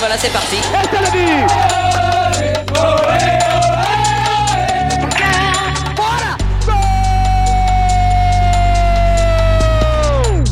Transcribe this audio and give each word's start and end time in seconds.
voilà, 0.00 0.16
c'est 0.16 0.32
parti. 0.32 0.56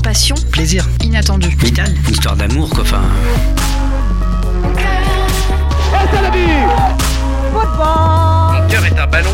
Passion, 0.03 0.35
Plaisir. 0.53 0.85
inattendu. 1.03 1.49
Vital. 1.59 1.95
Histoire 2.09 2.37
d'amour, 2.37 2.69
quoi. 2.71 2.83
Enfin, 2.83 3.03
Mon 7.53 8.69
cœur 8.69 8.85
est 8.85 8.99
un 8.99 9.07
ballon. 9.07 9.31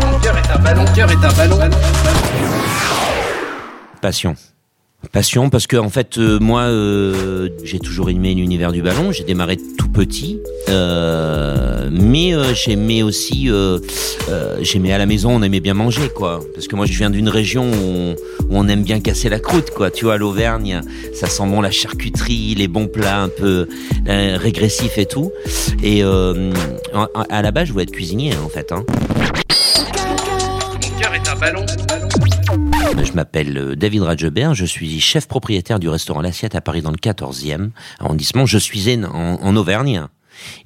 Mon 0.00 0.18
cœur 0.20 0.36
est 0.38 0.50
un 0.50 0.58
ballon. 0.58 0.84
Mon 0.84 0.92
cœur 0.92 1.10
est 1.10 1.24
un 1.24 1.32
ballon. 1.32 1.58
Passion. 4.00 4.36
Passion 5.12 5.50
parce 5.50 5.66
que 5.66 5.76
en 5.76 5.90
fait 5.90 6.18
euh, 6.18 6.38
moi 6.40 6.62
euh, 6.62 7.48
j'ai 7.62 7.78
toujours 7.78 8.10
aimé 8.10 8.34
l'univers 8.34 8.72
du 8.72 8.82
ballon, 8.82 9.12
j'ai 9.12 9.24
démarré 9.24 9.56
tout 9.78 9.88
petit, 9.88 10.40
euh, 10.68 11.88
mais 11.92 12.32
j'aimais 12.54 13.02
aussi, 13.02 13.48
j'aimais 14.60 14.92
à 14.92 14.98
la 14.98 15.06
maison, 15.06 15.30
on 15.30 15.42
aimait 15.42 15.60
bien 15.60 15.74
manger 15.74 16.08
quoi, 16.14 16.40
parce 16.54 16.66
que 16.66 16.76
moi 16.76 16.86
je 16.86 16.92
viens 16.92 17.10
d'une 17.10 17.28
région 17.28 17.70
où 17.70 18.14
on, 18.50 18.68
aime 18.68 18.82
bien 18.82 19.00
casser 19.00 19.28
la 19.28 19.38
croûte 19.38 19.70
quoi, 19.70 19.90
tu 19.90 20.04
vois 20.04 20.16
l'Auvergne, 20.16 20.80
ça 21.12 21.28
sent 21.28 21.46
bon 21.46 21.60
la 21.60 21.70
charcuterie, 21.70 22.54
les 22.54 22.68
bons 22.68 22.88
plats 22.88 23.20
un 23.20 23.28
peu 23.28 23.68
régressifs 24.06 24.98
et 24.98 25.06
tout, 25.06 25.32
et 25.82 26.02
à 26.02 27.42
la 27.42 27.50
base 27.50 27.68
je 27.68 27.72
voulais 27.72 27.84
être 27.84 27.92
cuisinier 27.92 28.32
en 28.44 28.48
fait. 28.48 28.72
Hein. 28.72 28.84
Mon 30.82 31.00
cœur 31.00 31.14
est 31.14 31.28
un 31.28 31.36
ballon. 31.36 31.66
Je 33.02 33.12
m'appelle 33.12 33.56
euh, 33.58 33.76
David 33.76 34.02
Radgebert, 34.02 34.54
je 34.54 34.64
suis 34.64 35.00
chef 35.00 35.26
propriétaire 35.28 35.78
du 35.78 35.88
restaurant 35.88 36.20
L'Assiette 36.20 36.54
à 36.54 36.60
Paris 36.60 36.82
dans 36.82 36.90
le 36.90 36.96
14e 36.96 37.70
arrondissement. 37.98 38.46
Je 38.46 38.58
suis 38.58 38.94
en, 39.04 39.08
en 39.40 39.56
Auvergne 39.56 40.06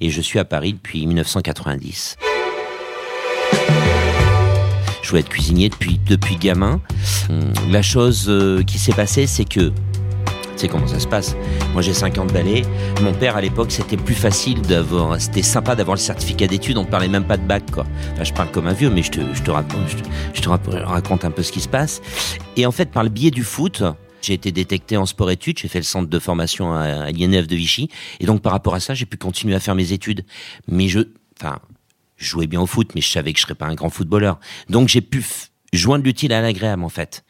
et 0.01 0.09
je 0.09 0.21
suis 0.21 0.39
à 0.39 0.45
Paris 0.45 0.73
depuis 0.73 1.05
1990. 1.05 2.17
Je 5.01 5.09
voulais 5.09 5.21
être 5.21 5.29
cuisinier 5.29 5.69
depuis, 5.69 5.99
depuis 6.07 6.35
gamin. 6.37 6.81
Hum, 7.29 7.51
La 7.71 7.81
chose 7.81 8.25
euh, 8.29 8.61
qui 8.63 8.77
s'est 8.77 8.93
passée, 8.93 9.25
c'est 9.27 9.45
que 9.45 9.71
tu 10.59 10.65
sais 10.65 10.71
comment 10.71 10.87
ça 10.87 10.99
se 10.99 11.07
passe. 11.07 11.37
Moi, 11.71 11.81
j'ai 11.81 11.93
50 11.93 12.33
balais. 12.33 12.63
Mon 13.01 13.13
père, 13.13 13.37
à 13.37 13.41
l'époque, 13.41 13.71
c'était 13.71 13.95
plus 13.95 14.13
facile 14.13 14.61
d'avoir. 14.61 15.19
C'était 15.19 15.41
sympa 15.41 15.73
d'avoir 15.73 15.95
le 15.95 16.01
certificat 16.01 16.47
d'études. 16.47 16.77
On 16.77 16.83
ne 16.83 16.89
parlait 16.89 17.07
même 17.07 17.25
pas 17.25 17.37
de 17.37 17.47
bac, 17.47 17.71
quoi. 17.71 17.85
Enfin, 18.11 18.25
je 18.25 18.33
parle 18.33 18.51
comme 18.51 18.67
un 18.67 18.73
vieux, 18.73 18.89
mais 18.89 19.01
je 19.01 19.11
te, 19.11 19.19
je 19.33 19.41
te, 19.41 19.51
raconte, 19.51 19.87
je 20.33 20.41
te, 20.41 20.49
raconte 20.49 21.23
un 21.23 21.31
peu 21.31 21.43
ce 21.43 21.53
qui 21.53 21.61
se 21.61 21.69
passe. 21.69 22.01
Et 22.57 22.65
en 22.65 22.73
fait, 22.73 22.91
par 22.91 23.03
le 23.03 23.09
biais 23.09 23.31
du 23.31 23.45
foot, 23.45 23.83
j'ai 24.21 24.33
été 24.33 24.51
détecté 24.51 24.97
en 24.97 25.05
sport-études. 25.05 25.59
J'ai 25.59 25.69
fait 25.69 25.79
le 25.79 25.85
centre 25.85 26.09
de 26.09 26.19
formation 26.19 26.73
à, 26.73 27.09
l'INF 27.11 27.47
de 27.47 27.55
Vichy. 27.55 27.89
Et 28.19 28.25
donc, 28.25 28.41
par 28.41 28.51
rapport 28.51 28.75
à 28.75 28.81
ça, 28.81 28.93
j'ai 28.93 29.05
pu 29.05 29.15
continuer 29.15 29.55
à 29.55 29.61
faire 29.61 29.75
mes 29.75 29.93
études. 29.93 30.25
Mais 30.67 30.89
je. 30.89 30.99
Enfin, 31.39 31.59
je 32.17 32.27
jouais 32.27 32.47
bien 32.47 32.59
au 32.59 32.65
foot, 32.65 32.91
mais 32.95 33.01
je 33.01 33.09
savais 33.09 33.31
que 33.31 33.39
je 33.39 33.43
serais 33.43 33.55
pas 33.55 33.67
un 33.67 33.75
grand 33.75 33.89
footballeur. 33.89 34.41
Donc, 34.67 34.89
j'ai 34.89 34.99
pu 34.99 35.23
joindre 35.71 36.03
l'utile 36.03 36.33
à 36.33 36.41
l'agréable, 36.41 36.83
en 36.83 36.89
fait 36.89 37.23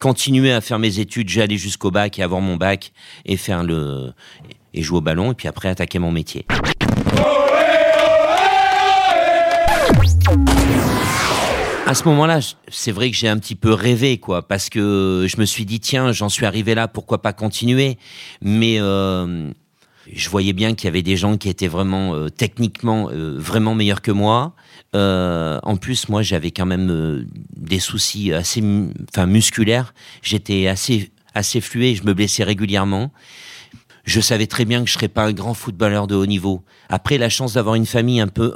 continuer 0.00 0.50
à 0.50 0.60
faire 0.60 0.78
mes 0.78 0.98
études, 0.98 1.28
j'allais 1.28 1.58
jusqu'au 1.58 1.90
bac 1.90 2.18
et 2.18 2.22
avoir 2.22 2.40
mon 2.40 2.56
bac 2.56 2.92
et 3.26 3.36
faire 3.36 3.62
le 3.62 4.12
et 4.72 4.82
jouer 4.82 4.98
au 4.98 5.00
ballon 5.00 5.32
et 5.32 5.34
puis 5.34 5.46
après 5.46 5.68
attaquer 5.68 5.98
mon 5.98 6.10
métier. 6.10 6.46
À 11.86 11.94
ce 11.94 12.04
moment-là, 12.04 12.38
c'est 12.68 12.92
vrai 12.92 13.10
que 13.10 13.16
j'ai 13.16 13.28
un 13.28 13.36
petit 13.36 13.56
peu 13.56 13.72
rêvé, 13.72 14.18
quoi, 14.18 14.46
parce 14.46 14.70
que 14.70 15.26
je 15.28 15.36
me 15.38 15.44
suis 15.44 15.64
dit 15.64 15.80
tiens, 15.80 16.12
j'en 16.12 16.28
suis 16.28 16.46
arrivé 16.46 16.74
là, 16.74 16.86
pourquoi 16.86 17.20
pas 17.20 17.32
continuer? 17.32 17.98
Mais 18.40 18.76
euh, 18.78 19.50
je 20.10 20.28
voyais 20.28 20.52
bien 20.52 20.74
qu'il 20.74 20.86
y 20.86 20.88
avait 20.88 21.02
des 21.02 21.16
gens 21.16 21.36
qui 21.36 21.48
étaient 21.48 21.68
vraiment 21.68 22.14
euh, 22.14 22.28
techniquement 22.28 23.08
euh, 23.10 23.36
vraiment 23.38 23.74
meilleurs 23.74 24.02
que 24.02 24.10
moi. 24.10 24.54
Euh, 24.94 25.60
en 25.62 25.76
plus, 25.76 26.08
moi, 26.08 26.22
j'avais 26.22 26.50
quand 26.50 26.66
même 26.66 26.90
euh, 26.90 27.24
des 27.56 27.78
soucis 27.78 28.32
assez, 28.32 28.62
enfin, 29.08 29.26
musculaires. 29.26 29.94
J'étais 30.22 30.66
assez, 30.66 31.10
assez 31.34 31.60
flué. 31.60 31.94
Je 31.94 32.04
me 32.04 32.14
blessais 32.14 32.44
régulièrement. 32.44 33.12
Je 34.04 34.20
savais 34.20 34.46
très 34.46 34.64
bien 34.64 34.82
que 34.82 34.88
je 34.88 34.94
serais 34.94 35.08
pas 35.08 35.26
un 35.26 35.32
grand 35.32 35.54
footballeur 35.54 36.06
de 36.06 36.14
haut 36.14 36.26
niveau. 36.26 36.64
Après, 36.88 37.18
la 37.18 37.28
chance 37.28 37.54
d'avoir 37.54 37.74
une 37.74 37.86
famille 37.86 38.20
un 38.20 38.28
peu 38.28 38.54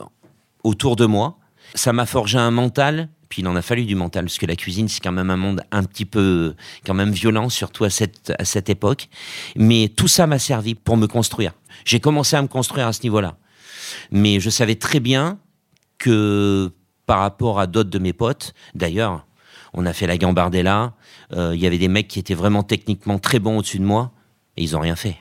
autour 0.64 0.96
de 0.96 1.06
moi, 1.06 1.38
ça 1.74 1.92
m'a 1.92 2.06
forgé 2.06 2.38
un 2.38 2.50
mental. 2.50 3.08
Puis 3.34 3.42
il 3.42 3.48
en 3.48 3.56
a 3.56 3.62
fallu 3.62 3.84
du 3.84 3.96
mental 3.96 4.26
parce 4.26 4.38
que 4.38 4.46
la 4.46 4.54
cuisine 4.54 4.86
c'est 4.86 5.02
quand 5.02 5.10
même 5.10 5.28
un 5.28 5.36
monde 5.36 5.60
un 5.72 5.82
petit 5.82 6.04
peu 6.04 6.54
quand 6.86 6.94
même 6.94 7.10
violent 7.10 7.48
surtout 7.48 7.82
à 7.82 7.90
cette 7.90 8.32
à 8.38 8.44
cette 8.44 8.70
époque. 8.70 9.08
Mais 9.56 9.88
tout 9.88 10.06
ça 10.06 10.28
m'a 10.28 10.38
servi 10.38 10.76
pour 10.76 10.96
me 10.96 11.08
construire. 11.08 11.50
J'ai 11.84 11.98
commencé 11.98 12.36
à 12.36 12.42
me 12.42 12.46
construire 12.46 12.86
à 12.86 12.92
ce 12.92 13.02
niveau-là. 13.02 13.36
Mais 14.12 14.38
je 14.38 14.50
savais 14.50 14.76
très 14.76 15.00
bien 15.00 15.40
que 15.98 16.70
par 17.06 17.18
rapport 17.18 17.58
à 17.58 17.66
d'autres 17.66 17.90
de 17.90 17.98
mes 17.98 18.12
potes, 18.12 18.54
d'ailleurs, 18.76 19.26
on 19.72 19.84
a 19.84 19.92
fait 19.92 20.06
la 20.06 20.16
Gambardella, 20.16 20.92
euh, 21.32 21.56
il 21.56 21.60
y 21.60 21.66
avait 21.66 21.78
des 21.78 21.88
mecs 21.88 22.06
qui 22.06 22.20
étaient 22.20 22.34
vraiment 22.34 22.62
techniquement 22.62 23.18
très 23.18 23.40
bons 23.40 23.58
au-dessus 23.58 23.80
de 23.80 23.84
moi, 23.84 24.12
et 24.56 24.62
ils 24.62 24.76
ont 24.76 24.80
rien 24.80 24.94
fait. 24.94 25.16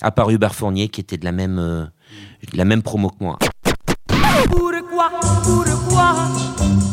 À 0.00 0.10
part 0.10 0.30
Hubert 0.30 0.56
Fournier, 0.56 0.88
qui 0.88 1.00
était 1.00 1.16
de 1.16 1.24
la 1.24 1.30
même, 1.30 1.60
euh, 1.60 1.84
de 2.52 2.58
la 2.58 2.64
même 2.64 2.82
promo 2.82 3.10
que 3.10 3.22
moi. 3.22 3.38
Pourquoi, 4.50 5.12
pourquoi? 5.44 6.85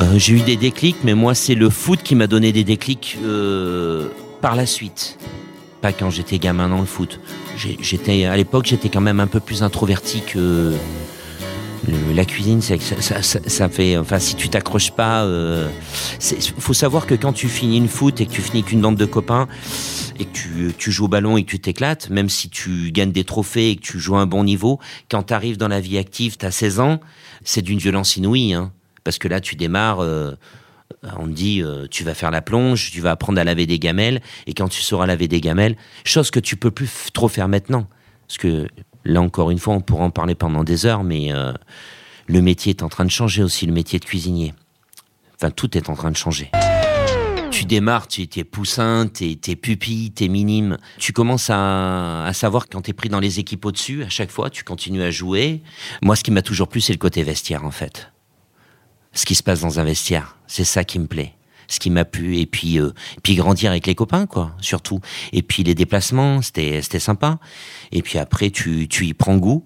Euh, 0.00 0.18
j'ai 0.18 0.34
eu 0.34 0.40
des 0.40 0.56
déclics, 0.56 0.96
mais 1.04 1.14
moi, 1.14 1.34
c'est 1.34 1.54
le 1.54 1.70
foot 1.70 2.02
qui 2.02 2.14
m'a 2.14 2.26
donné 2.26 2.52
des 2.52 2.64
déclics 2.64 3.18
euh, 3.24 4.08
par 4.40 4.56
la 4.56 4.66
suite. 4.66 5.18
Pas 5.80 5.92
quand 5.92 6.10
j'étais 6.10 6.38
gamin 6.38 6.68
dans 6.68 6.80
le 6.80 6.86
foot. 6.86 7.20
J'étais 7.56 8.24
à 8.26 8.36
l'époque, 8.36 8.66
j'étais 8.66 8.88
quand 8.88 9.00
même 9.00 9.20
un 9.20 9.26
peu 9.26 9.40
plus 9.40 9.62
introverti 9.62 10.20
que 10.26 10.74
la 12.14 12.24
cuisine. 12.24 12.60
Ça, 12.60 12.74
ça, 13.22 13.68
fait. 13.68 13.96
Enfin, 13.96 14.18
si 14.18 14.34
tu 14.34 14.48
t'accroches 14.48 14.90
pas, 14.90 15.22
euh, 15.22 15.68
c'est- 16.18 16.52
faut 16.58 16.74
savoir 16.74 17.06
que 17.06 17.14
quand 17.14 17.32
tu 17.32 17.48
finis 17.48 17.78
une 17.78 17.88
foot 17.88 18.20
et 18.20 18.26
que 18.26 18.32
tu 18.32 18.42
finis 18.42 18.62
qu'une 18.62 18.80
bande 18.80 18.96
de 18.96 19.06
copains 19.06 19.46
et 20.18 20.24
que 20.24 20.32
tu, 20.32 20.72
tu 20.76 20.92
joues 20.92 21.04
au 21.04 21.08
ballon 21.08 21.36
et 21.36 21.44
que 21.44 21.50
tu 21.50 21.58
t'éclates, 21.58 22.10
même 22.10 22.28
si 22.28 22.48
tu 22.48 22.90
gagnes 22.92 23.12
des 23.12 23.24
trophées 23.24 23.70
et 23.70 23.76
que 23.76 23.82
tu 23.82 23.98
joues 23.98 24.16
à 24.16 24.20
un 24.20 24.26
bon 24.26 24.44
niveau, 24.44 24.80
quand 25.10 25.24
tu 25.24 25.34
arrives 25.34 25.56
dans 25.56 25.68
la 25.68 25.80
vie 25.80 25.98
active, 25.98 26.36
tu 26.38 26.46
as 26.46 26.50
16 26.50 26.80
ans, 26.80 27.00
c'est 27.44 27.62
d'une 27.62 27.78
violence 27.78 28.16
inouïe. 28.16 28.54
Hein, 28.54 28.72
parce 29.04 29.18
que 29.18 29.28
là, 29.28 29.40
tu 29.40 29.54
démarres. 29.56 30.00
euh, 30.00 30.34
on 31.18 31.26
te 31.26 31.32
dit, 31.32 31.62
euh, 31.62 31.86
tu 31.90 32.04
vas 32.04 32.14
faire 32.14 32.30
la 32.30 32.42
plonge, 32.42 32.90
tu 32.90 33.00
vas 33.00 33.12
apprendre 33.12 33.40
à 33.40 33.44
laver 33.44 33.66
des 33.66 33.78
gamelles, 33.78 34.20
et 34.46 34.54
quand 34.54 34.68
tu 34.68 34.82
sauras 34.82 35.06
laver 35.06 35.28
des 35.28 35.40
gamelles, 35.40 35.76
chose 36.04 36.30
que 36.30 36.40
tu 36.40 36.56
peux 36.56 36.70
plus 36.70 36.90
trop 37.12 37.28
faire 37.28 37.48
maintenant, 37.48 37.86
parce 38.26 38.38
que 38.38 38.66
là 39.04 39.20
encore 39.20 39.50
une 39.50 39.58
fois, 39.58 39.74
on 39.74 39.80
pourra 39.80 40.04
en 40.04 40.10
parler 40.10 40.34
pendant 40.34 40.64
des 40.64 40.86
heures, 40.86 41.04
mais 41.04 41.32
euh, 41.32 41.52
le 42.26 42.42
métier 42.42 42.70
est 42.70 42.82
en 42.82 42.88
train 42.88 43.04
de 43.04 43.10
changer 43.10 43.42
aussi, 43.42 43.66
le 43.66 43.72
métier 43.72 43.98
de 43.98 44.04
cuisinier. 44.04 44.54
Enfin, 45.36 45.50
tout 45.50 45.76
est 45.76 45.88
en 45.90 45.94
train 45.94 46.10
de 46.10 46.16
changer. 46.16 46.50
Tu 47.58 47.64
démarres, 47.64 48.08
tu 48.08 48.22
es 48.22 48.44
poussin, 48.44 49.08
t'es 49.12 49.38
es 49.46 49.56
pupille, 49.56 50.10
t'es 50.10 50.28
minime. 50.28 50.76
Tu 50.98 51.12
commences 51.12 51.50
à, 51.50 52.24
à 52.24 52.32
savoir 52.32 52.68
quand 52.68 52.82
t'es 52.82 52.92
pris 52.92 53.08
dans 53.08 53.20
les 53.20 53.38
équipes 53.38 53.64
au-dessus, 53.64 54.04
à 54.04 54.08
chaque 54.08 54.30
fois, 54.30 54.50
tu 54.50 54.64
continues 54.64 55.02
à 55.02 55.10
jouer. 55.10 55.62
Moi, 56.02 56.16
ce 56.16 56.22
qui 56.22 56.30
m'a 56.30 56.42
toujours 56.42 56.68
plu, 56.68 56.80
c'est 56.80 56.92
le 56.92 56.98
côté 56.98 57.22
vestiaire, 57.22 57.64
en 57.64 57.70
fait 57.70 58.10
ce 59.16 59.24
qui 59.24 59.34
se 59.34 59.42
passe 59.42 59.60
dans 59.60 59.80
un 59.80 59.84
vestiaire. 59.84 60.36
C'est 60.46 60.64
ça 60.64 60.84
qui 60.84 60.98
me 60.98 61.06
plaît. 61.06 61.32
Ce 61.68 61.80
qui 61.80 61.90
m'a 61.90 62.04
plu. 62.04 62.38
Et 62.38 62.46
puis, 62.46 62.78
euh, 62.78 62.92
puis 63.24 63.34
grandir 63.34 63.70
avec 63.70 63.86
les 63.86 63.96
copains, 63.96 64.26
quoi, 64.26 64.54
surtout. 64.60 65.00
Et 65.32 65.42
puis 65.42 65.64
les 65.64 65.74
déplacements, 65.74 66.40
c'était, 66.42 66.80
c'était 66.82 67.00
sympa. 67.00 67.40
Et 67.90 68.02
puis 68.02 68.18
après, 68.18 68.50
tu, 68.50 68.86
tu 68.86 69.06
y 69.06 69.14
prends 69.14 69.36
goût. 69.36 69.64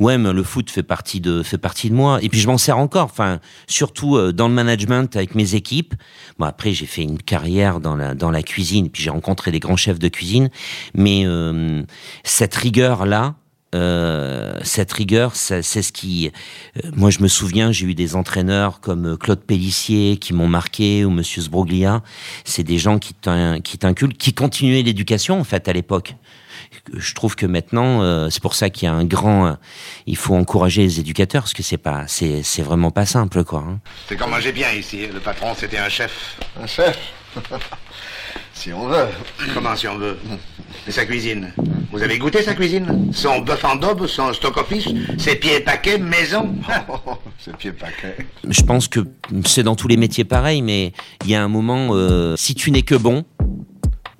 Ouais, 0.00 0.18
mais 0.18 0.32
le 0.32 0.42
foot 0.42 0.70
fait 0.70 0.82
partie 0.82 1.20
de, 1.20 1.42
fait 1.42 1.58
partie 1.58 1.90
de 1.90 1.94
moi. 1.94 2.18
Et 2.22 2.28
puis 2.28 2.40
je 2.40 2.46
m'en 2.46 2.58
sers 2.58 2.78
encore. 2.78 3.04
Enfin, 3.04 3.40
surtout 3.66 4.16
euh, 4.16 4.32
dans 4.32 4.48
le 4.48 4.54
management 4.54 5.14
avec 5.16 5.34
mes 5.34 5.54
équipes. 5.54 5.94
Bon, 6.38 6.46
après, 6.46 6.72
j'ai 6.72 6.86
fait 6.86 7.02
une 7.02 7.18
carrière 7.18 7.80
dans 7.80 7.96
la, 7.96 8.14
dans 8.14 8.30
la 8.30 8.42
cuisine. 8.42 8.90
Puis 8.90 9.02
j'ai 9.02 9.10
rencontré 9.10 9.50
des 9.50 9.60
grands 9.60 9.76
chefs 9.76 9.98
de 9.98 10.08
cuisine. 10.08 10.50
Mais 10.94 11.22
euh, 11.26 11.82
cette 12.24 12.54
rigueur-là, 12.54 13.34
euh, 13.74 14.58
cette 14.62 14.92
rigueur, 14.92 15.34
c'est 15.36 15.62
ce 15.62 15.92
qui. 15.92 16.30
euh, 16.82 16.90
moi, 16.94 17.10
je 17.10 17.18
me 17.20 17.28
souviens, 17.28 17.72
j'ai 17.72 17.86
eu 17.86 17.94
des 17.94 18.14
entraîneurs 18.16 18.80
comme 18.80 19.06
euh, 19.12 19.16
Claude 19.16 19.40
Pellissier 19.40 20.16
qui 20.16 20.32
m'ont 20.32 20.48
marqué 20.48 21.04
ou 21.04 21.10
Monsieur 21.10 21.42
Sbroglia. 21.42 22.02
C'est 22.44 22.62
des 22.62 22.78
gens 22.78 22.98
qui 22.98 23.14
t'in- 23.14 23.60
qui 23.60 23.76
t'inculquent, 23.78 24.16
qui 24.16 24.32
continuaient 24.32 24.82
l'éducation 24.82 25.38
en 25.40 25.44
fait 25.44 25.68
à 25.68 25.72
l'époque. 25.72 26.14
Je 26.92 27.14
trouve 27.14 27.36
que 27.36 27.46
maintenant, 27.46 28.02
euh, 28.02 28.28
c'est 28.30 28.42
pour 28.42 28.54
ça 28.54 28.70
qu'il 28.70 28.86
y 28.86 28.88
a 28.88 28.94
un 28.94 29.04
grand. 29.04 29.56
il 30.06 30.16
faut 30.16 30.34
encourager 30.34 30.82
les 30.82 31.00
éducateurs 31.00 31.42
parce 31.42 31.52
que 31.52 31.62
c'est 31.62 31.76
pas, 31.78 32.04
c'est 32.08 32.62
vraiment 32.62 32.90
pas 32.90 33.06
simple 33.06 33.44
quoi. 33.44 33.64
hein. 33.68 33.80
C'est 34.08 34.16
comme 34.16 34.30
manger 34.30 34.52
bien 34.52 34.70
ici. 34.72 35.06
Le 35.12 35.20
patron, 35.20 35.54
c'était 35.56 35.78
un 35.78 35.88
chef. 35.88 36.36
Un 36.60 36.66
chef? 36.66 36.98
Si 38.54 38.72
on 38.72 38.86
veut. 38.86 39.08
Comment 39.52 39.76
si 39.76 39.86
on 39.88 39.98
veut? 39.98 40.16
Mais 40.86 40.92
sa 40.92 41.04
cuisine? 41.04 41.52
Vous 41.92 42.02
avez 42.02 42.18
goûté 42.18 42.42
sa 42.42 42.54
cuisine? 42.54 43.10
Son 43.12 43.40
bœuf 43.40 43.64
en 43.64 43.76
daube, 43.76 44.06
son 44.06 44.32
stock 44.32 44.56
office, 44.56 44.88
ses 45.18 45.36
pieds 45.36 45.60
paquets 45.60 45.98
maison? 45.98 46.54
C'est 47.38 47.56
pied 47.56 47.72
paquet. 47.72 48.16
Je 48.48 48.62
pense 48.62 48.88
que 48.88 49.00
c'est 49.44 49.62
dans 49.62 49.74
tous 49.74 49.88
les 49.88 49.96
métiers 49.96 50.24
pareil, 50.24 50.62
mais 50.62 50.92
il 51.24 51.30
y 51.30 51.34
a 51.34 51.42
un 51.42 51.48
moment, 51.48 51.88
euh, 51.90 52.36
si 52.36 52.54
tu 52.54 52.70
n'es 52.70 52.82
que 52.82 52.94
bon, 52.94 53.24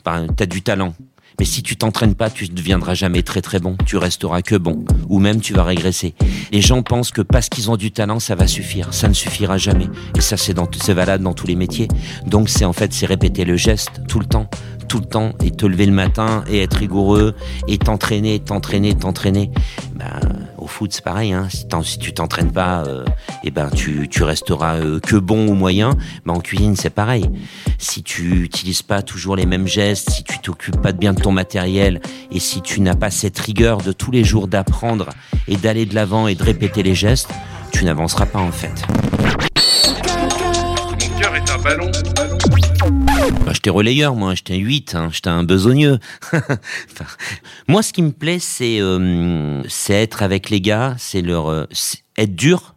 ben, 0.05 0.26
t'as 0.37 0.46
du 0.46 0.62
talent. 0.62 0.94
Mais 1.38 1.44
si 1.44 1.62
tu 1.62 1.76
t'entraînes 1.76 2.14
pas, 2.14 2.31
tu 2.31 2.48
ne 2.48 2.54
deviendras 2.54 2.94
jamais 2.94 3.22
très 3.22 3.42
très 3.42 3.58
bon. 3.58 3.76
Tu 3.86 3.96
resteras 3.96 4.42
que 4.42 4.54
bon. 4.54 4.84
Ou 5.08 5.19
même 5.19 5.40
tu 5.40 5.52
vas 5.52 5.64
régresser. 5.64 6.14
Les 6.52 6.60
gens 6.60 6.82
pensent 6.82 7.10
que 7.10 7.22
parce 7.22 7.48
qu'ils 7.48 7.70
ont 7.70 7.76
du 7.76 7.90
talent, 7.90 8.20
ça 8.20 8.34
va 8.34 8.46
suffire. 8.46 8.94
Ça 8.94 9.08
ne 9.08 9.14
suffira 9.14 9.58
jamais. 9.58 9.88
Et 10.16 10.20
ça, 10.20 10.36
c'est 10.36 10.54
dans, 10.54 10.69
valable 10.88 11.25
dans 11.25 11.34
tous 11.34 11.46
les 11.46 11.56
métiers. 11.56 11.88
Donc 12.26 12.48
c'est 12.48 12.64
en 12.64 12.72
fait, 12.72 12.92
c'est 12.92 13.06
répéter 13.06 13.44
le 13.44 13.56
geste 13.56 14.02
tout 14.08 14.20
le 14.20 14.26
temps. 14.26 14.48
Tout 14.88 15.00
le 15.00 15.06
temps. 15.06 15.32
Et 15.44 15.50
te 15.50 15.66
lever 15.66 15.86
le 15.86 15.92
matin 15.92 16.44
et 16.48 16.62
être 16.62 16.75
rigoureux. 16.75 17.34
Et 17.69 17.78
t'entraîner, 17.78 18.38
t'entraîner, 18.38 18.94
t'entraîner. 18.94 19.50
Ben, 19.96 20.20
au 20.64 20.66
foot, 20.66 20.93
c'est 20.94 21.05
pareil. 21.05 21.32
Hein. 21.32 21.49
Si, 21.50 21.66
si 21.82 21.99
tu 21.99 22.14
t'entraînes 22.14 22.50
pas, 22.50 22.84
euh, 22.87 23.05
eh 23.44 23.50
ben, 23.50 23.69
tu, 23.69 24.08
tu 24.08 24.22
resteras 24.22 24.76
euh, 24.76 24.99
que 24.99 25.16
bon 25.16 25.46
ou 25.46 25.55
moyen. 25.55 25.90
Ben, 26.25 26.32
en 26.32 26.40
cuisine, 26.40 26.75
c'est 26.75 26.90
pareil. 26.90 27.28
Si 27.78 28.02
tu 28.02 28.43
utilises 28.43 28.81
pas 28.81 29.02
toujours 29.02 29.37
les 29.37 29.44
mêmes 29.44 29.66
gestes, 29.66 30.11
si 30.11 30.25
tu 30.25 30.38
t'occupes 30.38 30.81
pas 30.81 30.93
de 30.93 30.99
bien 30.99 31.12
de 31.12 31.20
ton 31.20 31.32
matériel, 31.32 32.00
et 32.32 32.40
si 32.40 32.62
tu 32.62 32.81
n'as 32.81 32.94
pas 32.94 33.11
cette 33.11 33.38
rigueur 33.38 33.78
de 33.78 33.93
tous 33.93 34.11
les 34.11 34.25
jours 34.25 34.49
d'apprendre 34.49 35.11
et 35.49 35.56
d'aller 35.56 35.84
de 35.84 35.94
l'avant 35.94 36.28
et 36.28 36.34
de 36.34 36.43
répéter 36.43 36.82
les 36.82 36.94
gestes, 36.94 37.31
tu 37.70 37.84
n'avanceras 37.84 38.26
pas 38.26 38.40
en 38.40 38.52
fait. 38.52 38.87
Mon 40.90 41.20
cœur 41.20 41.37
est 41.37 41.50
un 41.50 41.58
ballon. 41.58 41.90
Bah, 43.44 43.52
j'étais 43.52 43.70
relayeur, 43.70 44.14
moi, 44.14 44.34
j'étais 44.34 44.56
8, 44.56 44.94
hein, 44.94 45.08
j'étais 45.12 45.28
un 45.31 45.44
besogneux. 45.44 45.99
Moi, 47.69 47.82
ce 47.82 47.93
qui 47.93 48.02
me 48.02 48.11
plaît, 48.12 48.38
c'est 48.38 48.78
euh, 48.81 49.62
être 49.88 50.22
avec 50.22 50.50
les 50.50 50.61
gars, 50.61 50.94
c'est 50.99 51.22
leur 51.22 51.46
euh, 51.49 51.64
être 52.19 52.34
dur, 52.34 52.75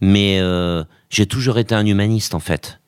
mais 0.00 0.38
euh, 0.40 0.84
j'ai 1.10 1.26
toujours 1.26 1.58
été 1.58 1.74
un 1.74 1.86
humaniste 1.86 2.34
en 2.34 2.40
fait. 2.40 2.80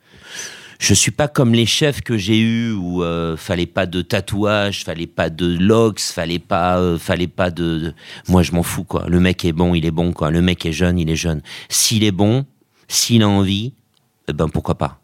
Je 0.78 0.92
suis 0.92 1.10
pas 1.12 1.28
comme 1.28 1.54
les 1.54 1.64
chefs 1.64 2.02
que 2.02 2.18
j'ai 2.18 2.38
eus 2.38 2.72
où 2.72 3.02
euh, 3.02 3.36
fallait 3.36 3.64
pas 3.66 3.86
de 3.86 4.02
tatouage, 4.02 4.84
fallait 4.84 5.06
pas 5.06 5.30
de 5.30 5.46
locks, 5.58 6.00
fallait 6.00 6.38
pas, 6.38 6.98
fallait 6.98 7.28
pas 7.28 7.50
de, 7.50 7.78
de- 7.78 7.94
Moi, 8.28 8.42
je 8.42 8.52
m'en 8.52 8.62
fous 8.62 8.84
quoi. 8.84 9.06
Le 9.08 9.18
mec 9.20 9.44
est 9.44 9.52
bon, 9.52 9.74
il 9.74 9.86
est 9.86 9.90
bon 9.90 10.12
quoi. 10.12 10.30
Le 10.30 10.42
mec 10.42 10.66
est 10.66 10.72
jeune, 10.72 10.98
il 10.98 11.08
est 11.08 11.16
jeune. 11.16 11.40
S'il 11.70 12.04
est 12.04 12.12
bon, 12.12 12.44
s'il 12.88 13.22
a 13.22 13.28
envie, 13.28 13.72
eh 14.28 14.32
ben 14.34 14.48
pourquoi 14.48 14.74
pas. 14.76 15.00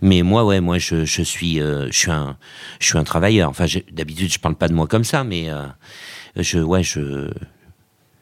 Mais 0.00 0.22
moi, 0.22 0.44
ouais, 0.44 0.60
moi, 0.60 0.78
je, 0.78 1.04
je 1.04 1.22
suis, 1.22 1.60
euh, 1.60 1.88
je 1.90 1.98
suis 1.98 2.10
un, 2.10 2.36
je 2.80 2.86
suis 2.86 2.98
un 2.98 3.04
travailleur. 3.04 3.50
Enfin, 3.50 3.66
j'ai- 3.66 3.84
d'habitude, 3.90 4.32
je 4.32 4.38
parle 4.38 4.54
pas 4.54 4.68
de 4.68 4.74
moi 4.74 4.86
comme 4.86 5.04
ça, 5.04 5.24
mais 5.24 5.50
euh, 5.50 5.66
je, 6.36 6.58
ouais, 6.60 6.82
je, 6.84 7.30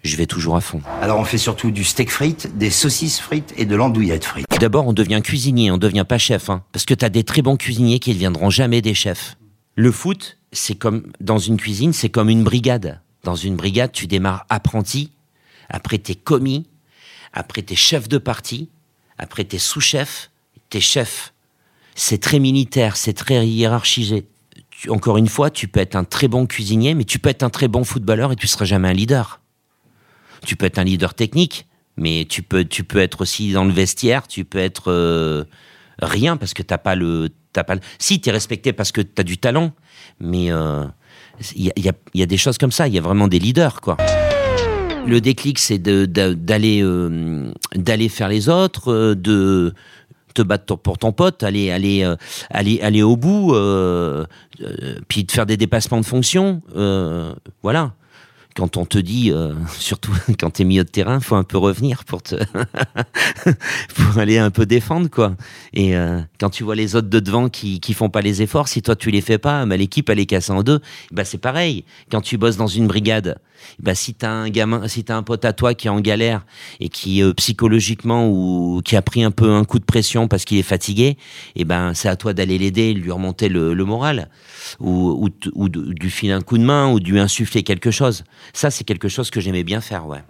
je 0.03 0.17
vais 0.17 0.27
toujours 0.27 0.57
à 0.57 0.61
fond. 0.61 0.81
Alors 1.03 1.19
on 1.19 1.25
fait 1.25 1.37
surtout 1.39 1.71
du 1.71 1.85
steak 1.85 2.11
frites, 2.11 2.57
des 2.57 2.71
saucisses 2.71 3.21
frites 3.21 3.53
et 3.57 3.67
de 3.67 3.77
l'andouillette 3.77 4.25
frites. 4.25 4.47
D'abord, 4.61 4.87
on 4.87 4.93
devient 4.93 5.21
cuisinier, 5.23 5.71
on 5.71 5.79
devient 5.79 6.07
pas 6.09 6.19
chef, 6.19 6.49
hein, 6.49 6.63
parce 6.73 6.85
que 6.87 6.95
t'as 6.95 7.09
des 7.11 7.25
très 7.25 7.43
bons 7.43 7.57
cuisiniers 7.57 7.99
qui 7.99 8.11
ne 8.11 8.15
deviendront 8.15 8.49
jamais 8.51 8.81
des 8.81 8.95
chefs. 8.95 9.37
Le 9.75 9.93
foot, 9.93 10.39
c'est 10.53 10.77
comme 10.77 11.13
dans 11.21 11.39
une 11.39 11.59
cuisine, 11.59 11.93
c'est 11.93 12.09
comme 12.09 12.31
une 12.31 12.45
brigade. 12.45 13.01
Dans 13.25 13.35
une 13.35 13.57
brigade, 13.57 13.93
tu 13.93 14.07
démarres 14.07 14.47
apprenti, 14.49 15.11
après 15.69 15.99
t'es 15.99 16.15
commis, 16.15 16.67
après 17.35 17.61
t'es 17.63 17.75
chef 17.75 18.09
de 18.09 18.17
partie, 18.19 18.71
après 19.19 19.45
t'es 19.45 19.59
sous-chef, 19.59 20.31
t'es 20.71 20.81
chef. 20.81 21.35
C'est 21.99 22.19
très 22.21 22.39
militaire, 22.39 22.97
c'est 22.97 23.15
très 23.15 23.47
hiérarchisé. 23.47 24.27
Encore 24.91 25.17
une 25.17 25.29
fois, 25.29 25.51
tu 25.51 25.67
peux 25.67 25.81
être 25.81 25.97
un 25.97 26.05
très 26.05 26.29
bon 26.29 26.47
cuisinier, 26.47 26.95
mais 26.95 27.05
tu 27.05 27.19
peux 27.19 27.31
être 27.31 27.43
un 27.43 27.49
très 27.49 27.69
bon 27.69 27.85
footballeur 27.85 28.33
et 28.33 28.37
tu 28.37 28.47
seras 28.47 28.67
jamais 28.67 28.89
un 28.89 28.93
leader. 28.93 29.41
Tu 30.45 30.57
peux 30.57 30.67
être 30.67 30.79
un 30.79 30.85
leader 30.85 31.15
technique, 31.15 31.67
mais 31.97 32.27
tu 32.29 32.43
peux, 32.43 32.65
tu 32.67 32.85
peux 32.85 32.99
être 32.99 33.23
aussi 33.23 33.53
dans 33.53 33.65
le 33.65 33.73
vestiaire, 33.73 34.29
tu 34.29 34.45
peux 34.45 34.59
être 34.59 34.93
euh, 34.93 35.45
rien 36.03 36.37
parce 36.37 36.53
que 36.53 36.63
t'as 36.63 36.77
pas 36.77 36.95
le, 36.95 37.31
pas. 37.55 37.65
le- 37.75 37.81
Si 37.99 38.21
t'es 38.21 38.31
respecté 38.31 38.75
parce 38.75 38.93
que 38.93 39.01
t'as 39.01 39.23
du 39.23 39.39
talent, 39.39 39.73
mais 40.21 40.53
euh, 40.53 40.85
il 41.55 41.65
y, 41.65 41.71
a, 41.71 41.73
il 41.77 41.85
y 41.87 41.89
a- 41.89 41.95
y 42.13 42.23
a 42.23 42.27
des 42.27 42.37
choses 42.37 42.59
comme 42.59 42.73
ça. 42.73 42.87
Il 42.87 42.93
y 42.95 42.99
a 42.99 43.03
vraiment 43.03 43.29
des 43.29 43.39
leaders, 43.39 43.81
quoi. 43.81 43.97
Le 45.07 45.21
déclic, 45.21 45.59
c'est 45.61 45.79
d'aller 45.79 46.83
euh, 46.83 47.51
d'aller 47.75 48.09
faire 48.11 48.29
les 48.29 48.49
autres, 48.51 48.93
euh, 48.93 49.15
de 49.15 49.73
te 50.37 50.43
battre 50.43 50.77
pour 50.77 50.99
ton 50.99 51.13
pote, 51.13 51.43
aller 51.43 51.71
aller 51.71 52.05
euh, 52.05 52.17
aller 52.51 52.81
aller 52.83 53.03
au 53.03 53.17
bout, 53.17 53.55
euh, 53.55 54.25
euh, 54.61 54.97
puis 55.09 55.25
de 55.25 55.33
faire 55.33 55.47
des 55.47 55.57
dépassements 55.57 56.01
de 56.01 56.07
fonction, 56.07 56.63
voilà. 57.63 57.93
Quand 58.57 58.79
on 58.79 58.87
te 58.87 58.99
dit, 58.99 59.31
euh, 59.31 59.53
surtout 59.79 60.13
quand 60.41 60.51
t'es 60.51 60.65
milieu 60.65 60.85
de 60.85 60.89
terrain, 60.89 61.21
faut 61.21 61.37
un 61.37 61.45
peu 61.45 61.59
revenir 61.59 62.05
pour 62.05 62.23
te 62.23 62.37
pour 63.95 64.19
aller 64.19 64.39
un 64.39 64.51
peu 64.51 64.65
défendre 64.65 65.09
quoi. 65.11 65.37
Et 65.75 65.97
euh, 65.97 66.21
quand 66.41 66.51
tu 66.51 66.65
vois 66.65 66.75
les 66.75 66.97
autres 66.97 67.09
de 67.09 67.21
devant 67.21 67.49
qui 67.49 67.81
qui 67.81 67.93
font 67.93 68.09
pas 68.09 68.23
les 68.23 68.43
efforts, 68.43 68.69
si 68.69 68.81
toi 68.83 68.97
tu 68.97 69.11
les 69.11 69.21
fais 69.21 69.39
pas, 69.39 69.67
bah, 69.67 69.77
l'équipe 69.77 70.09
elle 70.09 70.19
est 70.19 70.27
cassée 70.27 70.53
en 70.53 70.63
deux. 70.63 70.81
Bah 71.13 71.25
c'est 71.25 71.39
pareil. 71.39 71.85
Quand 72.11 72.23
tu 72.23 72.39
bosses 72.39 72.57
dans 72.57 72.67
une 72.67 72.87
brigade, 72.87 73.39
bah 73.79 73.95
si 73.95 74.15
t'as 74.15 74.31
un 74.31 74.49
gamin, 74.49 74.89
si 74.89 75.05
t'as 75.05 75.17
un 75.17 75.23
pote 75.23 75.45
à 75.45 75.53
toi 75.53 75.75
qui 75.75 75.89
est 75.89 75.91
en 75.91 76.01
galère 76.01 76.45
et 76.81 76.89
qui 76.89 77.23
euh, 77.23 77.33
psychologiquement 77.35 78.29
ou 78.29 78.81
qui 78.85 78.97
a 78.97 79.03
pris 79.03 79.23
un 79.23 79.31
peu 79.31 79.51
un 79.53 79.65
coup 79.65 79.79
de 79.79 79.85
pression 79.85 80.29
parce 80.29 80.45
qu'il 80.45 80.59
est 80.59 80.63
fatigué, 80.63 81.19
et 81.57 81.65
ben 81.65 81.93
c'est 81.95 82.09
à 82.09 82.17
toi 82.17 82.33
d'aller 82.33 82.59
l'aider, 82.59 82.95
lui 82.95 83.11
remonter 83.11 83.49
le, 83.49 83.75
le 83.75 83.85
moral 83.85 84.31
ou 84.81 85.27
ou, 85.27 85.29
ou 85.55 85.69
lui 85.69 86.11
filer 86.11 86.33
un 86.33 86.41
coup 86.41 86.59
de 86.59 86.65
main 86.65 86.91
ou 86.91 87.01
de 87.01 87.09
lui 87.09 87.21
insuffler 87.21 87.63
quelque 87.63 87.91
chose. 87.91 88.25
Ça 88.53 88.71
c'est 88.71 88.85
quelque 88.85 89.09
chose 89.09 89.31
que 89.31 89.41
j'aimais 89.41 89.65
bien 89.65 89.81
faire, 89.81 90.07
ouais. 90.07 90.23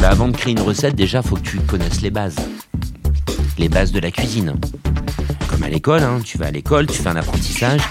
Bah, 0.00 0.08
avant 0.08 0.28
de 0.28 0.36
créer 0.36 0.52
une 0.52 0.62
recette, 0.62 0.94
déjà, 0.94 1.20
faut 1.20 1.36
que 1.36 1.42
tu 1.42 1.58
connaisses 1.58 2.00
les 2.00 2.10
bases. 2.10 2.36
Les 3.58 3.68
bases 3.68 3.92
de 3.92 4.00
la 4.00 4.10
cuisine. 4.10 4.58
Comme 5.46 5.62
à 5.62 5.68
l'école, 5.68 6.02
hein, 6.02 6.20
tu 6.24 6.38
vas 6.38 6.46
à 6.46 6.50
l'école, 6.50 6.86
tu 6.86 7.02
fais 7.02 7.10
un 7.10 7.16
apprentissage, 7.16 7.82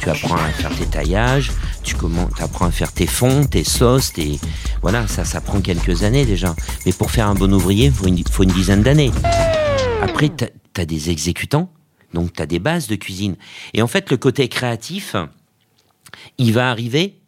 tu 0.00 0.08
apprends 0.08 0.36
à 0.36 0.48
faire 0.48 0.74
tes 0.74 0.86
taillages, 0.86 1.52
tu 1.82 1.94
apprends 2.40 2.64
à 2.64 2.70
faire 2.70 2.90
tes 2.90 3.06
fonds, 3.06 3.44
tes 3.44 3.64
sauces, 3.64 4.14
tes... 4.14 4.40
Voilà, 4.80 5.06
ça, 5.08 5.40
prend 5.42 5.60
quelques 5.60 6.04
années 6.04 6.24
déjà. 6.24 6.56
Mais 6.86 6.92
pour 6.92 7.10
faire 7.10 7.28
un 7.28 7.34
bon 7.34 7.52
ouvrier, 7.52 7.86
il 7.86 7.92
faut 7.92 8.06
une, 8.06 8.24
faut 8.24 8.44
une 8.44 8.52
dizaine 8.52 8.82
d'années. 8.82 9.10
Après, 10.00 10.30
tu 10.30 10.44
as, 10.80 10.86
des 10.86 11.10
exécutants, 11.10 11.70
donc 12.14 12.32
tu 12.32 12.42
as 12.42 12.46
des 12.46 12.58
bases 12.58 12.86
de 12.86 12.96
cuisine. 12.96 13.36
Et 13.74 13.82
en 13.82 13.86
fait, 13.86 14.10
le 14.10 14.16
côté 14.16 14.48
créatif, 14.48 15.16
il 16.38 16.52
va 16.52 16.70
arriver 16.70 17.18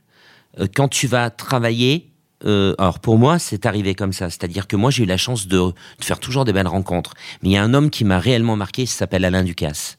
euh, 0.59 0.67
quand 0.75 0.89
tu 0.89 1.07
vas 1.07 1.31
travailler 1.31 2.07
euh, 2.47 2.75
alors 2.79 3.01
pour 3.01 3.19
moi, 3.19 3.39
c'est 3.39 3.67
arrivé 3.67 3.95
comme 3.95 4.15
ça. 4.15 4.31
C'est-à-dire 4.31 4.67
que 4.67 4.77
moi, 4.77 4.91
j'ai 4.91 5.03
eu 5.03 5.07
la 5.07 5.19
chance 5.19 5.47
de, 5.47 5.59
de, 5.59 5.75
faire 6.01 6.19
toujours 6.19 6.47
des 6.47 6.55
belles 6.55 6.67
rencontres. 6.67 7.13
Mais 7.43 7.51
il 7.51 7.53
y 7.53 7.57
a 7.59 7.63
un 7.63 7.75
homme 7.75 7.91
qui 7.91 8.05
m'a 8.05 8.19
réellement 8.19 8.57
marqué, 8.57 8.83
il 8.83 8.87
s'appelle 8.87 9.27
Alain 9.27 9.43
Ducasse. 9.43 9.99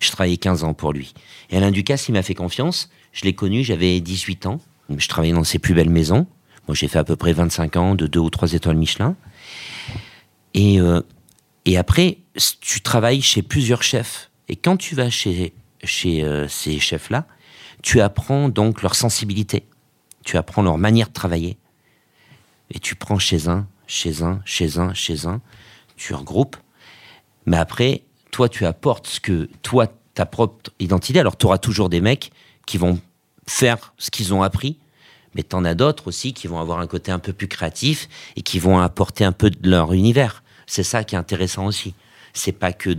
Je 0.00 0.10
travaillais 0.10 0.36
15 0.36 0.64
ans 0.64 0.74
pour 0.74 0.92
lui. 0.92 1.14
Et 1.50 1.56
Alain 1.56 1.70
Ducasse, 1.70 2.08
il 2.08 2.12
m'a 2.12 2.22
fait 2.22 2.34
confiance. 2.34 2.90
Je 3.12 3.24
l'ai 3.24 3.32
connu, 3.32 3.64
j'avais 3.64 4.00
18 4.00 4.46
ans. 4.46 4.60
Je 4.96 5.08
travaillais 5.08 5.34
dans 5.34 5.44
ses 5.44 5.58
plus 5.58 5.74
belles 5.74 5.90
maisons. 5.90 6.26
Moi, 6.68 6.74
j'ai 6.74 6.88
fait 6.88 6.98
à 6.98 7.04
peu 7.04 7.16
près 7.16 7.32
25 7.32 7.76
ans 7.76 7.94
de 7.94 8.06
deux 8.06 8.20
ou 8.20 8.30
trois 8.30 8.52
étoiles 8.52 8.76
Michelin. 8.76 9.16
Et, 10.54 10.80
euh, 10.80 11.00
et 11.64 11.76
après, 11.76 12.18
tu 12.60 12.80
travailles 12.80 13.22
chez 13.22 13.42
plusieurs 13.42 13.82
chefs. 13.82 14.30
Et 14.48 14.56
quand 14.56 14.76
tu 14.76 14.94
vas 14.94 15.10
chez, 15.10 15.54
chez 15.82 16.22
euh, 16.22 16.46
ces 16.48 16.78
chefs-là, 16.78 17.26
tu 17.82 18.00
apprends 18.00 18.48
donc 18.48 18.82
leur 18.82 18.94
sensibilité. 18.94 19.64
Tu 20.24 20.36
apprends 20.36 20.62
leur 20.62 20.78
manière 20.78 21.08
de 21.08 21.12
travailler 21.12 21.58
et 22.70 22.78
tu 22.78 22.94
prends 22.94 23.18
chez 23.18 23.48
un, 23.48 23.66
chez 23.86 24.22
un, 24.22 24.40
chez 24.44 24.78
un, 24.78 24.94
chez 24.94 25.26
un, 25.26 25.40
tu 25.96 26.14
regroupes. 26.14 26.56
Mais 27.46 27.56
après, 27.56 28.02
toi, 28.30 28.48
tu 28.48 28.66
apportes 28.66 29.06
ce 29.06 29.20
que 29.20 29.48
toi, 29.62 29.86
ta 30.14 30.26
propre 30.26 30.70
identité. 30.78 31.20
Alors, 31.20 31.36
tu 31.36 31.46
auras 31.46 31.58
toujours 31.58 31.88
des 31.88 32.00
mecs 32.00 32.32
qui 32.66 32.78
vont 32.78 32.98
faire 33.46 33.92
ce 33.98 34.10
qu'ils 34.10 34.32
ont 34.32 34.42
appris, 34.42 34.78
mais 35.34 35.42
tu 35.42 35.54
en 35.54 35.64
as 35.64 35.74
d'autres 35.74 36.08
aussi 36.08 36.32
qui 36.32 36.46
vont 36.46 36.58
avoir 36.58 36.78
un 36.80 36.86
côté 36.86 37.12
un 37.12 37.18
peu 37.18 37.32
plus 37.32 37.48
créatif 37.48 38.08
et 38.36 38.42
qui 38.42 38.58
vont 38.58 38.78
apporter 38.78 39.24
un 39.24 39.32
peu 39.32 39.50
de 39.50 39.68
leur 39.68 39.92
univers. 39.92 40.42
C'est 40.66 40.82
ça 40.82 41.04
qui 41.04 41.14
est 41.14 41.18
intéressant 41.18 41.66
aussi. 41.66 41.94
C'est 42.32 42.52
pas 42.52 42.72
que. 42.72 42.96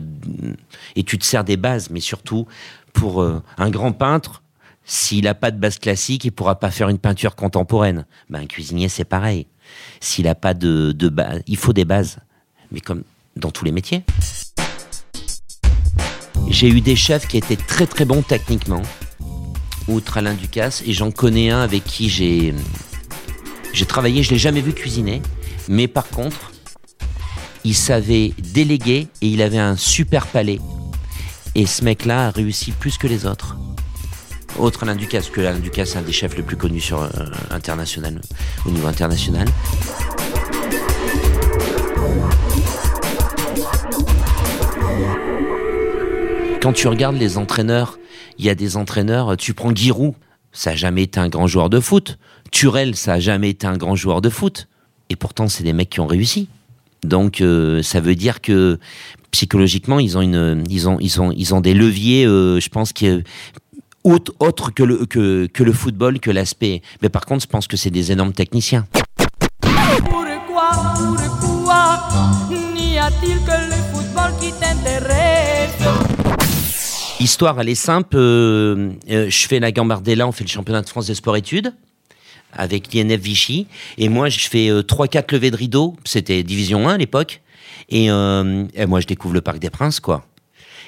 Et 0.96 1.04
tu 1.04 1.18
te 1.18 1.26
sers 1.26 1.44
des 1.44 1.58
bases, 1.58 1.90
mais 1.90 2.00
surtout, 2.00 2.48
pour 2.94 3.22
euh, 3.22 3.44
un 3.58 3.70
grand 3.70 3.92
peintre, 3.92 4.42
s'il 4.86 5.26
n'a 5.26 5.34
pas 5.34 5.52
de 5.52 5.58
base 5.58 5.80
classique, 5.80 6.26
il 6.26 6.32
pourra 6.32 6.60
pas 6.60 6.72
faire 6.72 6.90
une 6.90 7.00
peinture 7.00 7.36
contemporaine. 7.36 8.06
Ben, 8.30 8.42
un 8.42 8.46
cuisinier, 8.46 8.88
c'est 8.88 9.04
pareil. 9.04 9.48
S'il 10.00 10.26
n'a 10.26 10.36
pas 10.36 10.54
de, 10.54 10.94
base, 11.10 11.42
il 11.48 11.58
faut 11.58 11.74
des 11.74 11.86
bases. 11.86 12.20
Mais 12.72 12.80
comme 12.80 13.04
dans 13.36 13.52
tous 13.52 13.66
les 13.66 13.72
métiers. 13.72 14.04
J'ai 16.50 16.70
eu 16.70 16.82
des 16.82 16.96
chefs 16.96 17.28
qui 17.28 17.38
étaient 17.38 17.56
très 17.56 17.88
très 17.88 18.06
bons 18.06 18.22
techniquement, 18.22 18.82
outre 19.88 20.18
Alain 20.18 20.34
Ducasse, 20.34 20.84
et 20.86 20.94
j'en 20.94 21.12
connais 21.12 21.50
un 21.50 21.62
avec 21.62 21.84
qui 21.84 22.08
j'ai 22.08 22.54
travaillé. 23.88 24.24
Je 24.24 24.32
l'ai 24.32 24.38
jamais 24.38 24.62
vu 24.62 24.74
cuisiner, 24.74 25.22
mais 25.68 25.88
par 25.88 26.08
contre, 26.08 26.52
il 27.66 27.74
savait 27.74 28.32
déléguer 28.54 29.08
et 29.22 29.28
il 29.28 29.42
avait 29.42 29.58
un 29.58 29.76
super 29.76 30.28
palais. 30.28 30.60
Et 31.56 31.66
ce 31.66 31.84
mec-là 31.84 32.28
a 32.28 32.30
réussi 32.30 32.72
plus 32.72 32.98
que 33.00 33.08
les 33.08 33.26
autres. 33.26 33.58
Autre 34.60 34.84
Alain 34.84 34.96
Ducasse, 34.96 35.30
que 35.30 35.42
Alain 35.42 35.60
Ducasse 35.60 35.96
un 35.96 36.04
des 36.04 36.12
chefs 36.12 36.38
les 36.38 36.44
plus 36.44 36.58
connus 36.58 36.94
euh, 36.94 37.08
international, 37.50 38.22
au 38.66 38.70
niveau 38.70 38.88
international. 38.88 39.48
Quand 46.62 46.74
tu 46.74 46.88
regardes 46.88 47.18
les 47.18 47.38
entraîneurs, 47.38 47.98
il 48.38 48.46
y 48.46 48.50
a 48.50 48.56
des 48.56 48.78
entraîneurs, 48.78 49.36
tu 49.38 49.56
prends 49.56 49.76
Giroud, 49.76 50.14
ça 50.52 50.70
n'a 50.70 50.76
jamais 50.76 51.04
été 51.04 51.20
un 51.20 51.30
grand 51.30 51.48
joueur 51.48 51.72
de 51.72 51.80
foot. 51.80 52.20
Turel, 52.52 52.96
ça 52.96 53.14
n'a 53.14 53.20
jamais 53.20 53.50
été 53.50 53.66
un 53.66 53.76
grand 53.76 53.96
joueur 53.96 54.22
de 54.22 54.30
foot. 54.30 54.68
Et 55.10 55.16
pourtant, 55.16 55.48
c'est 55.48 55.64
des 55.64 55.74
mecs 55.74 55.90
qui 55.90 56.00
ont 56.00 56.08
réussi. 56.08 56.48
Donc, 57.06 57.42
euh, 57.42 57.82
ça 57.84 58.00
veut 58.02 58.16
dire 58.16 58.42
que 58.42 58.80
psychologiquement, 59.32 60.00
ils 60.00 60.18
ont 60.18 60.22
une, 60.22 60.64
ils 60.70 60.88
ont, 60.88 60.98
ils 61.00 61.22
ont, 61.22 61.32
ils 61.32 61.54
ont 61.54 61.62
des 61.62 61.74
leviers, 61.74 62.26
euh, 62.26 62.60
je 62.60 62.70
pense, 62.70 62.94
qui 62.94 63.10
autre, 64.04 64.34
autre 64.40 64.72
que 64.72 64.84
le 64.84 65.06
que, 65.06 65.48
que 65.48 65.64
le 65.64 65.74
football, 65.74 66.20
que 66.20 66.32
l'aspect. 66.32 66.82
Mais 67.02 67.10
par 67.10 67.26
contre, 67.26 67.44
je 67.44 67.48
pense 67.48 67.68
que 67.68 67.76
c'est 67.76 67.90
des 67.90 68.12
énormes 68.12 68.34
techniciens. 68.34 68.86
Pourquoi, 69.62 70.72
pourquoi 71.42 72.08
n'y 72.74 72.98
a-t-il 72.98 73.38
que 73.40 73.58
le 73.70 73.76
football 73.94 74.32
qui 74.40 74.52
t'intéresse? 74.52 75.72
Histoire, 77.20 77.60
elle 77.60 77.70
est 77.70 77.76
simple. 77.76 78.16
euh, 78.16 78.92
je 79.08 79.48
fais 79.48 79.60
la 79.60 79.72
Gambardella, 79.72 80.28
on 80.28 80.32
fait 80.32 80.44
le 80.44 80.50
championnat 80.50 80.82
de 80.82 80.90
France 80.90 81.08
des 81.08 81.16
sports-études 81.16 81.74
avec 82.56 82.94
l'INF 82.94 83.20
Vichy. 83.20 83.68
Et 83.98 84.10
moi, 84.10 84.30
je 84.30 84.48
fais 84.48 84.70
euh, 84.70 84.82
3-4 84.82 85.34
levées 85.34 85.52
de 85.52 85.56
rideau. 85.56 85.96
C'était 86.04 86.44
Division 86.44 86.88
1 86.88 86.94
à 86.94 86.98
l'époque. 86.98 87.42
Et, 87.90 88.10
euh, 88.10 88.66
et 88.74 88.86
moi, 88.86 89.00
je 89.00 89.08
découvre 89.08 89.34
le 89.34 89.42
Parc 89.42 89.60
des 89.60 89.70
Princes, 89.70 90.00
quoi. 90.00 90.26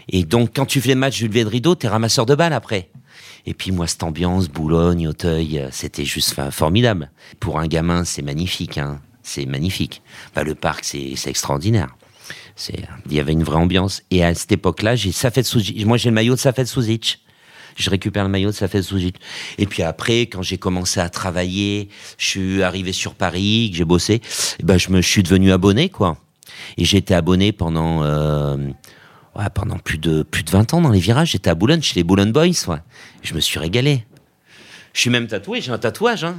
Et 0.09 0.23
donc, 0.23 0.51
quand 0.55 0.65
tu 0.65 0.79
fais 0.79 0.93
le 0.93 0.99
match 0.99 1.17
du 1.17 1.27
lever 1.27 1.43
de 1.43 1.49
rideau, 1.49 1.75
t'es 1.75 1.87
ramasseur 1.87 2.25
de 2.25 2.35
balles 2.35 2.53
après. 2.53 2.89
Et 3.45 3.53
puis 3.53 3.71
moi, 3.71 3.87
cette 3.87 4.03
ambiance, 4.03 4.49
Boulogne, 4.49 5.07
Auteuil, 5.07 5.59
euh, 5.59 5.69
c'était 5.71 6.05
juste 6.05 6.35
formidable. 6.51 7.11
Pour 7.39 7.59
un 7.59 7.67
gamin, 7.67 8.03
c'est 8.03 8.21
magnifique. 8.21 8.77
Hein. 8.77 9.01
C'est 9.23 9.45
magnifique. 9.45 10.01
Bah, 10.35 10.43
le 10.43 10.55
parc, 10.55 10.85
c'est 10.85 11.15
extraordinaire. 11.27 11.95
Il 12.69 13.13
y 13.13 13.19
avait 13.19 13.33
une 13.33 13.43
vraie 13.43 13.57
ambiance. 13.57 14.01
Et 14.09 14.23
à 14.23 14.33
cette 14.33 14.51
époque-là, 14.51 14.95
j'ai. 14.95 15.11
Moi, 15.85 15.97
j'ai 15.97 16.09
le 16.09 16.15
maillot 16.15 16.35
de 16.35 16.39
Safet 16.39 16.65
Souzic. 16.65 17.19
Je 17.77 17.89
récupère 17.89 18.23
le 18.23 18.29
maillot 18.29 18.49
de 18.49 18.55
Safet 18.55 18.81
Souzic. 18.81 19.15
Et 19.57 19.67
puis 19.67 19.83
après, 19.83 20.21
quand 20.21 20.41
j'ai 20.41 20.57
commencé 20.57 20.99
à 20.99 21.09
travailler, 21.09 21.89
je 22.17 22.25
suis 22.25 22.63
arrivé 22.63 22.91
sur 22.91 23.13
Paris, 23.13 23.71
j'ai 23.73 23.85
bossé, 23.85 24.21
eh 24.59 24.63
ben, 24.63 24.77
je 24.77 24.89
me 24.89 25.01
suis 25.01 25.23
devenu 25.23 25.51
abonné, 25.51 25.89
quoi. 25.89 26.17
Et 26.77 26.83
été 26.83 27.13
abonné 27.13 27.51
pendant, 27.51 28.03
euh, 28.03 28.57
pendant 29.53 29.77
plus 29.77 29.99
de, 29.99 30.23
plus 30.23 30.43
de 30.43 30.49
20 30.49 30.73
ans 30.73 30.81
dans 30.81 30.89
les 30.89 30.99
virages. 30.99 31.31
J'étais 31.31 31.51
à 31.51 31.55
Boulogne, 31.55 31.81
chez 31.81 31.95
les 31.95 32.03
Boulogne 32.03 32.31
Boys, 32.31 32.67
ouais. 32.67 32.77
Je 33.21 33.35
me 33.35 33.39
suis 33.39 33.59
régalé. 33.59 34.05
Je 34.93 35.01
suis 35.01 35.09
même 35.11 35.27
tatoué, 35.27 35.61
j'ai 35.61 35.71
un 35.71 35.77
tatouage, 35.77 36.23
hein. 36.23 36.35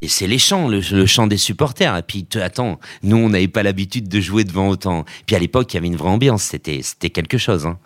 Et 0.00 0.08
c'est 0.08 0.26
les 0.26 0.38
chants, 0.38 0.68
le, 0.68 0.80
le 0.92 1.06
chant 1.06 1.26
des 1.26 1.36
supporters. 1.36 1.96
Et 1.96 2.02
puis, 2.02 2.24
te- 2.24 2.38
attends, 2.38 2.78
nous, 3.02 3.16
on 3.16 3.28
n'avait 3.30 3.48
pas 3.48 3.62
l'habitude 3.62 4.08
de 4.08 4.20
jouer 4.20 4.44
devant 4.44 4.68
autant. 4.68 5.04
Puis 5.26 5.34
à 5.34 5.38
l'époque, 5.38 5.72
il 5.72 5.76
y 5.76 5.78
avait 5.78 5.88
une 5.88 5.96
vraie 5.96 6.08
ambiance. 6.10 6.42
C'était, 6.44 6.82
c'était 6.82 7.10
quelque 7.10 7.38
chose. 7.38 7.66
Hein. 7.66 7.78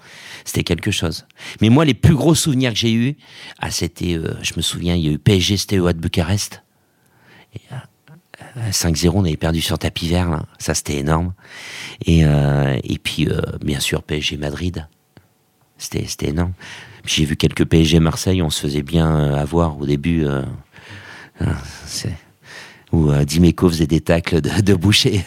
C'était 0.44 0.64
quelque 0.64 0.90
chose. 0.90 1.26
Mais 1.60 1.68
moi, 1.70 1.84
les 1.84 1.94
plus 1.94 2.14
gros 2.14 2.34
souvenirs 2.34 2.72
que 2.72 2.78
j'ai 2.78 2.92
eus, 2.92 3.16
ah, 3.60 3.70
c'était, 3.70 4.14
euh, 4.14 4.34
je 4.42 4.52
me 4.56 4.62
souviens, 4.62 4.94
il 4.94 5.06
y 5.06 5.08
a 5.08 5.12
eu 5.12 5.18
PSG 5.18 5.56
Steaua 5.56 5.92
de 5.94 6.00
Bucarest. 6.00 6.62
Et, 7.54 7.60
euh, 7.72 7.76
5-0, 8.70 9.10
on 9.14 9.24
avait 9.24 9.36
perdu 9.36 9.60
sur 9.62 9.78
tapis 9.78 10.08
vert. 10.08 10.28
Là. 10.28 10.44
Ça, 10.58 10.74
c'était 10.74 10.98
énorme. 10.98 11.32
Et, 12.04 12.24
euh, 12.26 12.78
et 12.84 12.98
puis, 12.98 13.28
euh, 13.28 13.40
bien 13.64 13.80
sûr, 13.80 14.02
PSG 14.02 14.36
Madrid. 14.36 14.86
C'était, 15.78 16.04
c'était 16.06 16.28
énorme. 16.28 16.52
J'ai 17.06 17.24
vu 17.24 17.36
quelques 17.36 17.64
PSG 17.64 17.98
Marseille, 18.00 18.42
on 18.42 18.50
se 18.50 18.60
faisait 18.60 18.82
bien 18.82 19.16
euh, 19.16 19.34
avoir 19.36 19.78
au 19.78 19.86
début. 19.86 20.24
Ah, 21.44 22.08
où 22.92 23.10
euh, 23.10 23.24
Dimeco 23.24 23.68
faisait 23.68 23.86
des 23.86 24.00
tacles 24.00 24.40
de, 24.40 24.60
de 24.60 24.74
boucher 24.74 25.24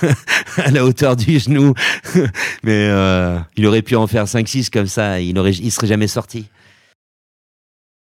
à 0.56 0.70
la 0.70 0.84
hauteur 0.84 1.16
du 1.16 1.38
genou. 1.38 1.74
Mais 2.62 2.88
euh, 2.88 3.38
il 3.56 3.66
aurait 3.66 3.82
pu 3.82 3.94
en 3.94 4.06
faire 4.06 4.24
5-6 4.24 4.70
comme 4.70 4.86
ça, 4.86 5.20
il 5.20 5.38
aurait, 5.38 5.52
il 5.52 5.70
serait 5.70 5.86
jamais 5.86 6.08
sorti. 6.08 6.46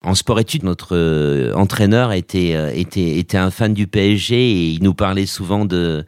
En 0.06 0.16
sport-études, 0.16 0.64
notre 0.64 0.98
euh, 0.98 1.54
entraîneur 1.54 2.12
était, 2.12 2.56
euh, 2.56 2.72
était 2.76 3.38
un 3.38 3.52
fan 3.52 3.74
du 3.74 3.88
PSG 3.88 4.36
et 4.36 4.68
il 4.72 4.84
nous 4.84 4.94
parlait 4.94 5.26
souvent 5.26 5.64
de, 5.64 6.06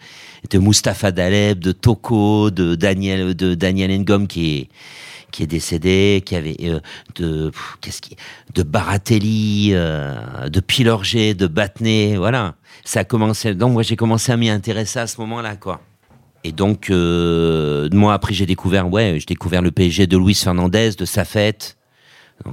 de 0.49 0.59
Mustapha 0.59 1.13
Daleb, 1.13 1.59
de 1.59 1.71
Toko, 1.71 2.51
de 2.51 2.75
Daniel, 2.75 3.35
de 3.35 3.53
Daniel 3.53 3.97
Ngom 4.01 4.27
qui 4.27 4.57
est, 4.57 4.69
qui 5.35 5.43
est 5.43 5.47
décédé, 5.47 6.23
qui 6.25 6.37
avait 6.37 6.55
euh, 6.63 6.79
de 7.15 7.51
qu'est-ce 7.81 8.01
qui 8.01 8.15
de 8.53 8.63
Baratelli, 8.63 9.71
euh, 9.73 10.47
de 10.47 10.61
Pilorget, 10.61 11.33
de 11.33 11.45
Battenet, 11.45 12.15
voilà. 12.15 12.55
Ça 12.85 13.01
a 13.01 13.03
commencé. 13.03 13.53
Donc 13.53 13.73
moi 13.73 13.83
j'ai 13.83 13.97
commencé 13.97 14.31
à 14.31 14.37
m'y 14.37 14.49
intéresser 14.49 14.99
à 14.99 15.07
ce 15.07 15.19
moment-là, 15.19 15.57
quoi. 15.57 15.81
Et 16.45 16.53
donc 16.53 16.89
euh, 16.89 17.89
moi 17.91 18.13
après 18.13 18.33
j'ai 18.33 18.45
découvert 18.45 18.89
ouais 18.89 19.17
j'ai 19.19 19.25
découvert 19.25 19.61
le 19.61 19.71
PSG 19.71 20.07
de 20.07 20.17
Luis 20.17 20.35
Fernandez, 20.35 20.91
de 20.97 21.03
Safet. 21.03 21.57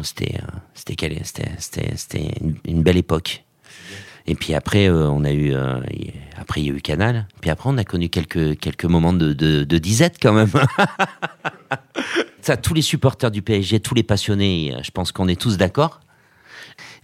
C'était 0.03 0.41
c'était 0.75 0.97
c'était 1.95 2.31
une, 2.65 2.83
belle 2.83 2.97
époque. 2.97 3.45
Et 4.27 4.35
puis 4.35 4.55
après, 4.55 4.89
on 4.89 5.25
a 5.25 5.33
eu, 5.33 5.53
après 6.37 6.63
il 6.63 6.67
y 6.67 6.71
a 6.71 6.73
eu 6.75 6.81
Canal. 6.81 7.27
Puis 7.41 7.51
après, 7.51 7.69
on 7.71 7.77
a 7.79 7.85
connu 7.85 8.09
quelques 8.09 8.59
quelques 8.59 8.85
moments 8.85 9.13
de, 9.13 9.33
de 9.33 9.79
disette 9.79 10.19
quand 10.21 10.33
même. 10.33 10.51
Ça, 12.43 12.57
tous 12.57 12.75
les 12.75 12.83
supporters 12.83 13.31
du 13.31 13.41
PSG, 13.41 13.79
tous 13.79 13.95
les 13.95 14.03
passionnés, 14.03 14.75
euh, 14.75 14.81
je 14.83 14.91
pense 14.91 15.13
qu'on 15.13 15.29
est 15.29 15.41
tous 15.41 15.57
d'accord. 15.57 16.01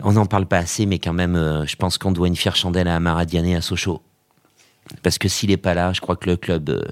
On 0.01 0.13
n'en 0.13 0.27
parle 0.27 0.47
pas 0.47 0.59
assez, 0.59 0.85
mais 0.85 0.99
quand 0.99 1.13
même, 1.13 1.37
euh, 1.37 1.65
je 1.65 1.77
pense 1.77 1.97
qu'on 1.97 2.11
doit 2.11 2.27
une 2.27 2.35
fière 2.35 2.57
chandelle 2.57 2.89
à 2.89 2.97
Amara 2.97 3.25
Diané 3.25 3.55
à 3.55 3.61
Sochaux. 3.61 4.03
Parce 5.05 5.17
que 5.17 5.29
s'il 5.29 5.51
n'est 5.51 5.57
pas 5.57 5.75
là, 5.75 5.93
je 5.93 6.01
crois 6.01 6.17
que 6.17 6.29
le 6.29 6.37
club, 6.37 6.71
euh, 6.71 6.83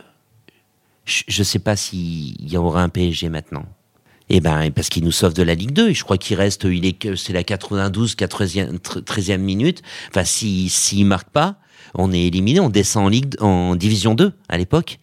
je 1.06 1.40
ne 1.40 1.44
sais 1.44 1.58
pas 1.58 1.74
s'il 1.74 2.50
y 2.50 2.56
aura 2.56 2.82
un 2.82 2.88
PSG 2.88 3.28
maintenant. 3.30 3.64
Eh 4.28 4.40
ben, 4.40 4.70
parce 4.70 4.88
qu'il 4.90 5.04
nous 5.04 5.12
sauve 5.12 5.34
de 5.34 5.42
la 5.42 5.54
Ligue 5.54 5.72
2. 5.72 5.90
Et 5.90 5.94
je 5.94 6.04
crois 6.04 6.18
qu'il 6.18 6.36
reste, 6.36 6.64
il 6.64 6.86
est 6.86 7.16
c'est 7.16 7.32
la 7.32 7.42
92, 7.42 8.14
13e, 8.14 8.78
13e 8.78 9.38
minute. 9.38 9.82
Enfin, 10.10 10.24
s'il 10.24 10.70
s'il 10.70 11.06
marque 11.06 11.30
pas, 11.30 11.56
on 11.94 12.12
est 12.12 12.22
éliminé. 12.22 12.60
On 12.60 12.68
descend 12.68 13.06
en 13.06 13.08
Ligue, 13.08 13.34
en 13.40 13.74
Division 13.74 14.14
2 14.14 14.32
à 14.48 14.58
l'époque. 14.58 14.98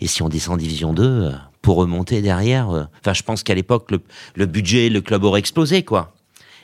Et 0.00 0.06
si 0.06 0.22
on 0.22 0.28
descend 0.28 0.54
en 0.54 0.56
Division 0.56 0.92
2, 0.92 1.02
euh, 1.02 1.32
pour 1.62 1.76
remonter 1.76 2.22
derrière, 2.22 2.70
euh, 2.70 2.84
enfin, 3.00 3.12
je 3.12 3.22
pense 3.22 3.42
qu'à 3.42 3.54
l'époque, 3.54 3.90
le, 4.34 4.46
budget, 4.46 4.88
le 4.88 5.00
club 5.00 5.24
aurait 5.24 5.40
explosé, 5.40 5.82
quoi. 5.82 6.14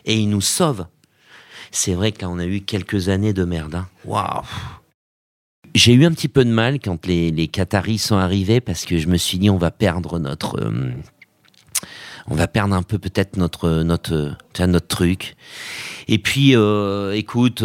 Et 0.05 0.17
il 0.17 0.29
nous 0.29 0.41
sauve. 0.41 0.87
C'est 1.71 1.95
vrai 1.95 2.13
que 2.13 2.23
là, 2.23 2.31
on 2.31 2.39
a 2.39 2.47
eu 2.47 2.61
quelques 2.61 3.09
années 3.09 3.33
de 3.33 3.45
merde. 3.45 3.75
hein. 3.75 3.89
Waouh. 4.05 4.43
J'ai 5.75 5.93
eu 5.93 6.07
un 6.07 6.13
petit 6.13 6.29
peu 6.29 6.45
de 6.45 6.51
mal 6.51 6.79
quand 6.81 7.07
les, 7.07 7.49
Qataris 7.49 7.99
sont 7.99 8.17
arrivés 8.17 8.61
parce 8.61 8.87
que 8.87 8.97
je 8.97 9.09
me 9.09 9.17
suis 9.17 9.39
dit, 9.39 9.51
on 9.51 9.59
va 9.59 9.71
perdre 9.71 10.19
notre. 10.19 10.59
euh, 10.61 10.93
on 12.29 12.35
va 12.35 12.49
perdre 12.49 12.75
un 12.75 12.83
peu 12.83 12.99
peut-être 12.99 13.37
notre 13.37 13.83
notre 13.83 14.37
euh, 14.61 14.67
notre 14.67 14.89
truc. 14.89 15.37
Et 16.09 16.19
puis, 16.19 16.55
écoute, 17.15 17.63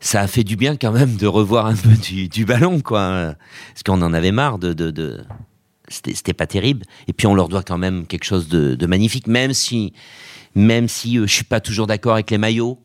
ça 0.00 0.22
a 0.22 0.26
fait 0.26 0.44
du 0.44 0.56
bien 0.56 0.76
quand 0.76 0.92
même 0.92 1.16
de 1.16 1.26
revoir 1.26 1.66
un 1.66 1.76
peu 1.76 1.90
du, 1.90 2.44
ballon, 2.44 2.80
quoi. 2.80 3.34
Parce 3.72 3.82
qu'on 3.84 4.00
en 4.02 4.12
avait 4.12 4.32
marre 4.32 4.58
de. 4.58 4.72
de, 4.72 4.90
de... 4.90 5.22
C'était 5.88 6.32
pas 6.34 6.46
terrible. 6.46 6.84
Et 7.08 7.12
puis 7.12 7.26
on 7.26 7.34
leur 7.34 7.48
doit 7.48 7.62
quand 7.64 7.78
même 7.78 8.06
quelque 8.06 8.24
chose 8.24 8.48
de, 8.48 8.76
de 8.76 8.86
magnifique, 8.86 9.26
même 9.26 9.52
si, 9.52 9.92
même 10.54 10.86
si 10.86 11.18
euh, 11.18 11.26
je 11.26 11.32
suis 11.34 11.44
pas 11.44 11.60
toujours 11.60 11.88
d'accord 11.88 12.12
avec 12.14 12.30
les 12.30 12.38
maillots, 12.38 12.78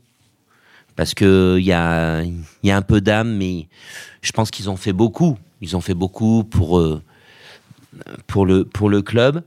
parce 0.95 1.13
que 1.13 1.57
il 1.59 1.65
y 1.65 1.71
a, 1.71 2.23
y 2.63 2.71
a 2.71 2.75
un 2.75 2.81
peu 2.81 3.01
d'âme, 3.01 3.37
mais 3.37 3.67
je 4.23 4.31
pense 4.31 4.49
qu'ils 4.49 4.71
ont 4.71 4.75
fait 4.75 4.93
beaucoup. 4.93 5.37
Ils 5.61 5.75
ont 5.77 5.81
fait 5.81 5.93
beaucoup 5.93 6.43
pour 6.43 6.79
euh, 6.79 6.99
pour 8.25 8.45
le 8.47 8.65
pour 8.65 8.89
le 8.89 9.03
club. 9.03 9.43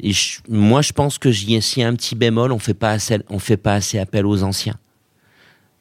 Et 0.00 0.12
je- 0.12 0.40
moi, 0.48 0.82
je 0.82 0.92
pense 0.92 1.16
que 1.16 1.30
j'y 1.30 1.54
ai 1.54 1.82
un 1.84 1.94
petit 1.94 2.14
bémol, 2.14 2.52
on 2.52 2.58
fait 2.58 2.74
pas 2.74 2.90
assez, 2.90 3.18
on 3.30 3.38
fait 3.38 3.56
pas 3.56 3.74
assez 3.74 3.98
appel 3.98 4.26
aux 4.26 4.42
anciens. 4.42 4.76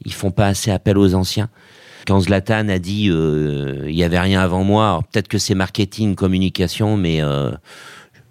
Ils 0.05 0.13
font 0.13 0.31
pas 0.31 0.47
assez 0.47 0.71
appel 0.71 0.97
aux 0.97 1.13
anciens. 1.13 1.49
Quand 2.07 2.19
Zlatan 2.21 2.67
a 2.69 2.79
dit 2.79 3.09
euh, 3.09 3.85
il 3.87 3.95
y 3.95 4.03
avait 4.03 4.19
rien 4.19 4.41
avant 4.41 4.63
moi, 4.63 5.01
peut-être 5.11 5.27
que 5.27 5.37
c'est 5.37 5.53
marketing, 5.53 6.15
communication, 6.15 6.97
mais 6.97 7.21
euh, 7.21 7.51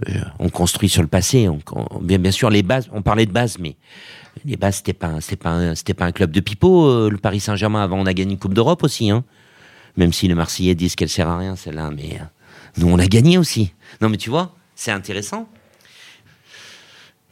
euh, 0.08 0.12
on 0.40 0.48
construit 0.48 0.88
sur 0.88 1.02
le 1.02 1.08
passé. 1.08 1.48
Bien, 2.00 2.30
sûr, 2.32 2.50
les 2.50 2.62
bases, 2.64 2.88
on 2.92 3.02
parlait 3.02 3.26
de 3.26 3.32
bases, 3.32 3.58
mais 3.60 3.76
les 4.44 4.56
bases 4.56 4.76
c'était 4.76 4.92
pas, 4.92 5.18
pas, 5.40 5.50
un- 5.50 6.12
club 6.12 6.32
de 6.32 6.40
pipeau. 6.40 6.86
euh, 6.88 7.10
le 7.10 7.18
Paris 7.18 7.38
Saint-Germain 7.40 7.82
avant, 7.82 7.98
on 7.98 8.06
a 8.06 8.12
gagné 8.12 8.32
une 8.32 8.38
Coupe 8.38 8.54
d'Europe 8.54 8.82
aussi, 8.82 9.10
hein. 9.10 9.24
Même 9.96 10.12
si 10.12 10.26
les 10.28 10.34
Marseillais 10.34 10.74
disent 10.74 10.94
qu'elle 10.96 11.08
sert 11.08 11.28
à 11.28 11.36
rien 11.38 11.54
celle-là, 11.56 11.90
mais 11.94 12.14
euh, 12.14 12.24
nous 12.78 12.88
on 12.88 12.98
a 12.98 13.06
gagné 13.06 13.38
aussi. 13.38 13.72
Non, 14.00 14.08
mais 14.08 14.16
tu 14.16 14.30
vois, 14.30 14.54
c'est 14.74 14.92
intéressant 14.92 15.48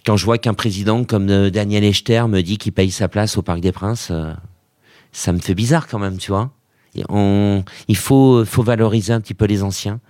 quand 0.09 0.17
je 0.17 0.25
vois 0.25 0.39
qu'un 0.39 0.55
président 0.55 1.05
comme 1.05 1.29
euh, 1.29 1.51
Daniel 1.51 1.85
Echter 1.85 2.23
me 2.29 2.41
dit 2.41 2.57
qu'il 2.57 2.73
paye 2.73 2.91
sa 2.91 3.09
place 3.09 3.37
au 3.37 3.43
Parc 3.43 3.61
des 3.61 3.73
Princes, 3.73 4.09
euh, 4.11 4.33
ça 5.13 5.35
me 5.35 5.39
fait 5.39 5.53
bizarre 5.53 5.87
quand 5.87 5.99
même, 5.99 6.17
tu 6.17 6.31
vois. 6.31 6.49
Et 6.95 7.03
on- 7.11 7.63
il 7.89 7.97
faut, 7.99 8.43
faut 8.47 8.63
valoriser 8.63 9.13
un 9.13 9.21
petit 9.21 9.35
peu 9.35 9.45
les 9.45 9.63
anciens. 9.63 10.01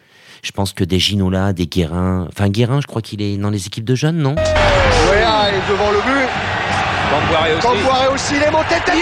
Je 0.45 0.53
pense 0.53 0.73
que 0.73 0.85
des 0.85 1.01
Ginola, 1.01 1.53
des 1.53 1.67
Guérin. 1.67 2.29
Enfin, 2.33 2.49
Guérin, 2.49 2.81
je 2.81 2.87
crois 2.87 3.03
qu'il 3.03 3.21
est 3.23 3.37
dans 3.39 3.51
les 3.51 3.67
équipes 3.67 3.85
de 3.85 3.97
jeunes, 3.97 4.19
non? 4.19 4.37
Wea 4.37 5.51
est 5.51 5.69
devant 5.69 5.91
le 5.91 5.99
but. 5.99 6.29
Campoire 7.61 8.13
aussi, 8.13 8.35
il 8.37 8.43
est 8.45 8.53
monté 8.53 8.77
tête. 8.87 8.95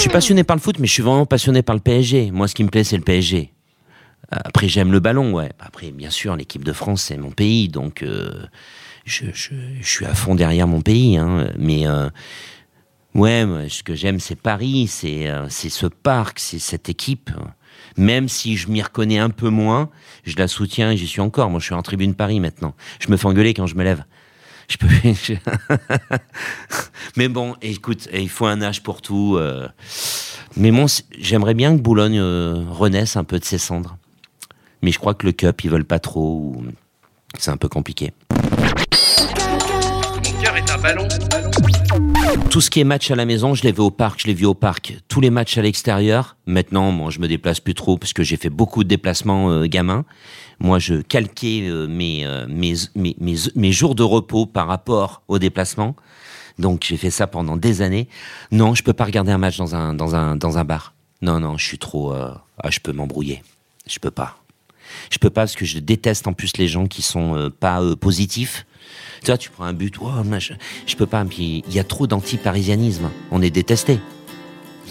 Je 0.00 0.04
suis 0.04 0.10
passionné 0.10 0.44
par 0.44 0.56
le 0.56 0.62
foot, 0.62 0.78
mais 0.78 0.86
je 0.86 0.94
suis 0.94 1.02
vraiment 1.02 1.26
passionné 1.26 1.60
par 1.60 1.76
le 1.76 1.82
PSG. 1.82 2.30
Moi, 2.30 2.48
ce 2.48 2.54
qui 2.54 2.64
me 2.64 2.70
plaît, 2.70 2.84
c'est 2.84 2.96
le 2.96 3.02
PSG. 3.02 3.52
Après, 4.30 4.66
j'aime 4.66 4.92
le 4.92 4.98
ballon, 4.98 5.34
ouais. 5.34 5.50
Après, 5.58 5.90
bien 5.90 6.08
sûr, 6.08 6.34
l'équipe 6.36 6.64
de 6.64 6.72
France, 6.72 7.02
c'est 7.02 7.18
mon 7.18 7.32
pays, 7.32 7.68
donc 7.68 8.02
euh, 8.02 8.46
je, 9.04 9.26
suis 9.82 10.06
à 10.06 10.14
fond 10.14 10.34
derrière 10.34 10.66
mon 10.66 10.80
pays. 10.80 11.18
hein. 11.18 11.48
Mais 11.58 11.86
euh, 11.86 12.08
ouais, 13.14 13.44
moi, 13.44 13.68
ce 13.68 13.82
que 13.82 13.94
j'aime, 13.94 14.20
c'est 14.20 14.36
Paris, 14.36 14.90
euh, 15.04 15.46
c'est 15.50 15.68
ce 15.68 15.84
parc, 15.84 16.38
c'est 16.38 16.58
cette 16.58 16.88
équipe. 16.88 17.30
Même 17.98 18.30
si 18.30 18.56
je 18.56 18.70
m'y 18.70 18.80
reconnais 18.80 19.18
un 19.18 19.28
peu 19.28 19.50
moins, 19.50 19.90
je 20.24 20.34
la 20.38 20.48
soutiens 20.48 20.92
et 20.92 20.96
j'y 20.96 21.08
suis 21.08 21.20
encore. 21.20 21.50
Moi, 21.50 21.60
je 21.60 21.66
suis 21.66 21.74
en 21.74 21.82
tribune 21.82 22.14
Paris 22.14 22.40
maintenant. 22.40 22.74
Je 23.00 23.10
me 23.10 23.18
fais 23.18 23.26
engueuler 23.26 23.52
quand 23.52 23.66
je 23.66 23.74
me 23.74 23.84
lève. 23.84 24.02
Je 24.70 24.76
peux. 24.76 24.86
Mais 27.16 27.26
bon, 27.28 27.56
écoute, 27.60 28.08
il 28.12 28.28
faut 28.28 28.46
un 28.46 28.62
âge 28.62 28.84
pour 28.84 29.02
tout. 29.02 29.34
euh. 29.36 29.68
Mais 30.56 30.70
bon, 30.70 30.86
j'aimerais 31.18 31.54
bien 31.54 31.76
que 31.76 31.82
Boulogne 31.82 32.20
euh, 32.20 32.62
renaisse 32.70 33.16
un 33.16 33.24
peu 33.24 33.40
de 33.40 33.44
ses 33.44 33.58
cendres. 33.58 33.96
Mais 34.82 34.92
je 34.92 34.98
crois 34.98 35.14
que 35.14 35.26
le 35.26 35.32
Cup, 35.32 35.64
ils 35.64 35.70
veulent 35.70 35.84
pas 35.84 35.98
trop. 35.98 36.54
C'est 37.36 37.50
un 37.50 37.56
peu 37.56 37.68
compliqué. 37.68 38.12
Mon 38.30 40.42
cœur 40.42 40.56
est 40.56 40.70
un 40.70 40.78
ballon. 40.78 41.08
Tout 42.50 42.60
ce 42.60 42.70
qui 42.70 42.80
est 42.80 42.84
match 42.84 43.10
à 43.10 43.16
la 43.16 43.24
maison, 43.24 43.54
je 43.54 43.62
l'ai 43.62 43.72
vu 43.72 43.80
au 43.80 43.90
parc, 43.90 44.20
je 44.22 44.26
l'ai 44.26 44.34
vu 44.34 44.44
au 44.44 44.54
parc. 44.54 44.96
Tous 45.08 45.20
les 45.20 45.30
matchs 45.30 45.56
à 45.58 45.62
l'extérieur, 45.62 46.36
maintenant, 46.46 46.90
moi, 46.90 47.10
je 47.10 47.18
me 47.20 47.28
déplace 47.28 47.60
plus 47.60 47.74
trop 47.74 47.96
parce 47.96 48.12
que 48.12 48.22
j'ai 48.22 48.36
fait 48.36 48.50
beaucoup 48.50 48.82
de 48.84 48.88
déplacements 48.88 49.50
euh, 49.50 49.66
gamins. 49.66 50.04
Moi, 50.58 50.78
je 50.78 50.96
calquais 50.96 51.62
euh, 51.62 51.86
mes, 51.86 52.26
euh, 52.26 52.46
mes, 52.48 52.74
mes, 52.94 53.16
mes, 53.20 53.36
mes 53.54 53.72
jours 53.72 53.94
de 53.94 54.02
repos 54.02 54.46
par 54.46 54.66
rapport 54.66 55.22
aux 55.28 55.38
déplacements. 55.38 55.96
Donc, 56.58 56.84
j'ai 56.86 56.96
fait 56.96 57.10
ça 57.10 57.26
pendant 57.26 57.56
des 57.56 57.82
années. 57.82 58.08
Non, 58.50 58.74
je 58.74 58.82
peux 58.82 58.92
pas 58.92 59.04
regarder 59.04 59.32
un 59.32 59.38
match 59.38 59.56
dans 59.56 59.74
un, 59.74 59.94
dans 59.94 60.14
un, 60.14 60.36
dans 60.36 60.58
un 60.58 60.64
bar. 60.64 60.92
Non, 61.22 61.40
non, 61.40 61.56
je 61.56 61.64
suis 61.66 61.78
trop. 61.78 62.12
euh, 62.12 62.32
ah, 62.62 62.70
je 62.70 62.80
peux 62.80 62.92
m'embrouiller. 62.92 63.42
Je 63.86 63.98
peux 63.98 64.10
pas. 64.10 64.36
Je 65.10 65.18
peux 65.18 65.30
pas 65.30 65.42
parce 65.42 65.54
que 65.56 65.64
je 65.64 65.78
déteste 65.78 66.26
en 66.26 66.32
plus 66.32 66.56
les 66.56 66.68
gens 66.68 66.86
qui 66.86 67.02
sont 67.02 67.36
euh, 67.36 67.48
pas 67.48 67.80
positifs. 67.96 68.66
Tu 69.22 69.26
vois, 69.26 69.38
tu 69.38 69.50
prends 69.50 69.64
un 69.64 69.72
but, 69.72 69.94
oh, 70.00 70.08
machin. 70.24 70.56
je 70.86 70.96
peux 70.96 71.06
pas. 71.06 71.24
Il 71.38 71.62
y 71.72 71.78
a 71.78 71.84
trop 71.84 72.06
d'anti-parisianisme. 72.06 73.10
On 73.30 73.42
est 73.42 73.50
détesté. 73.50 73.98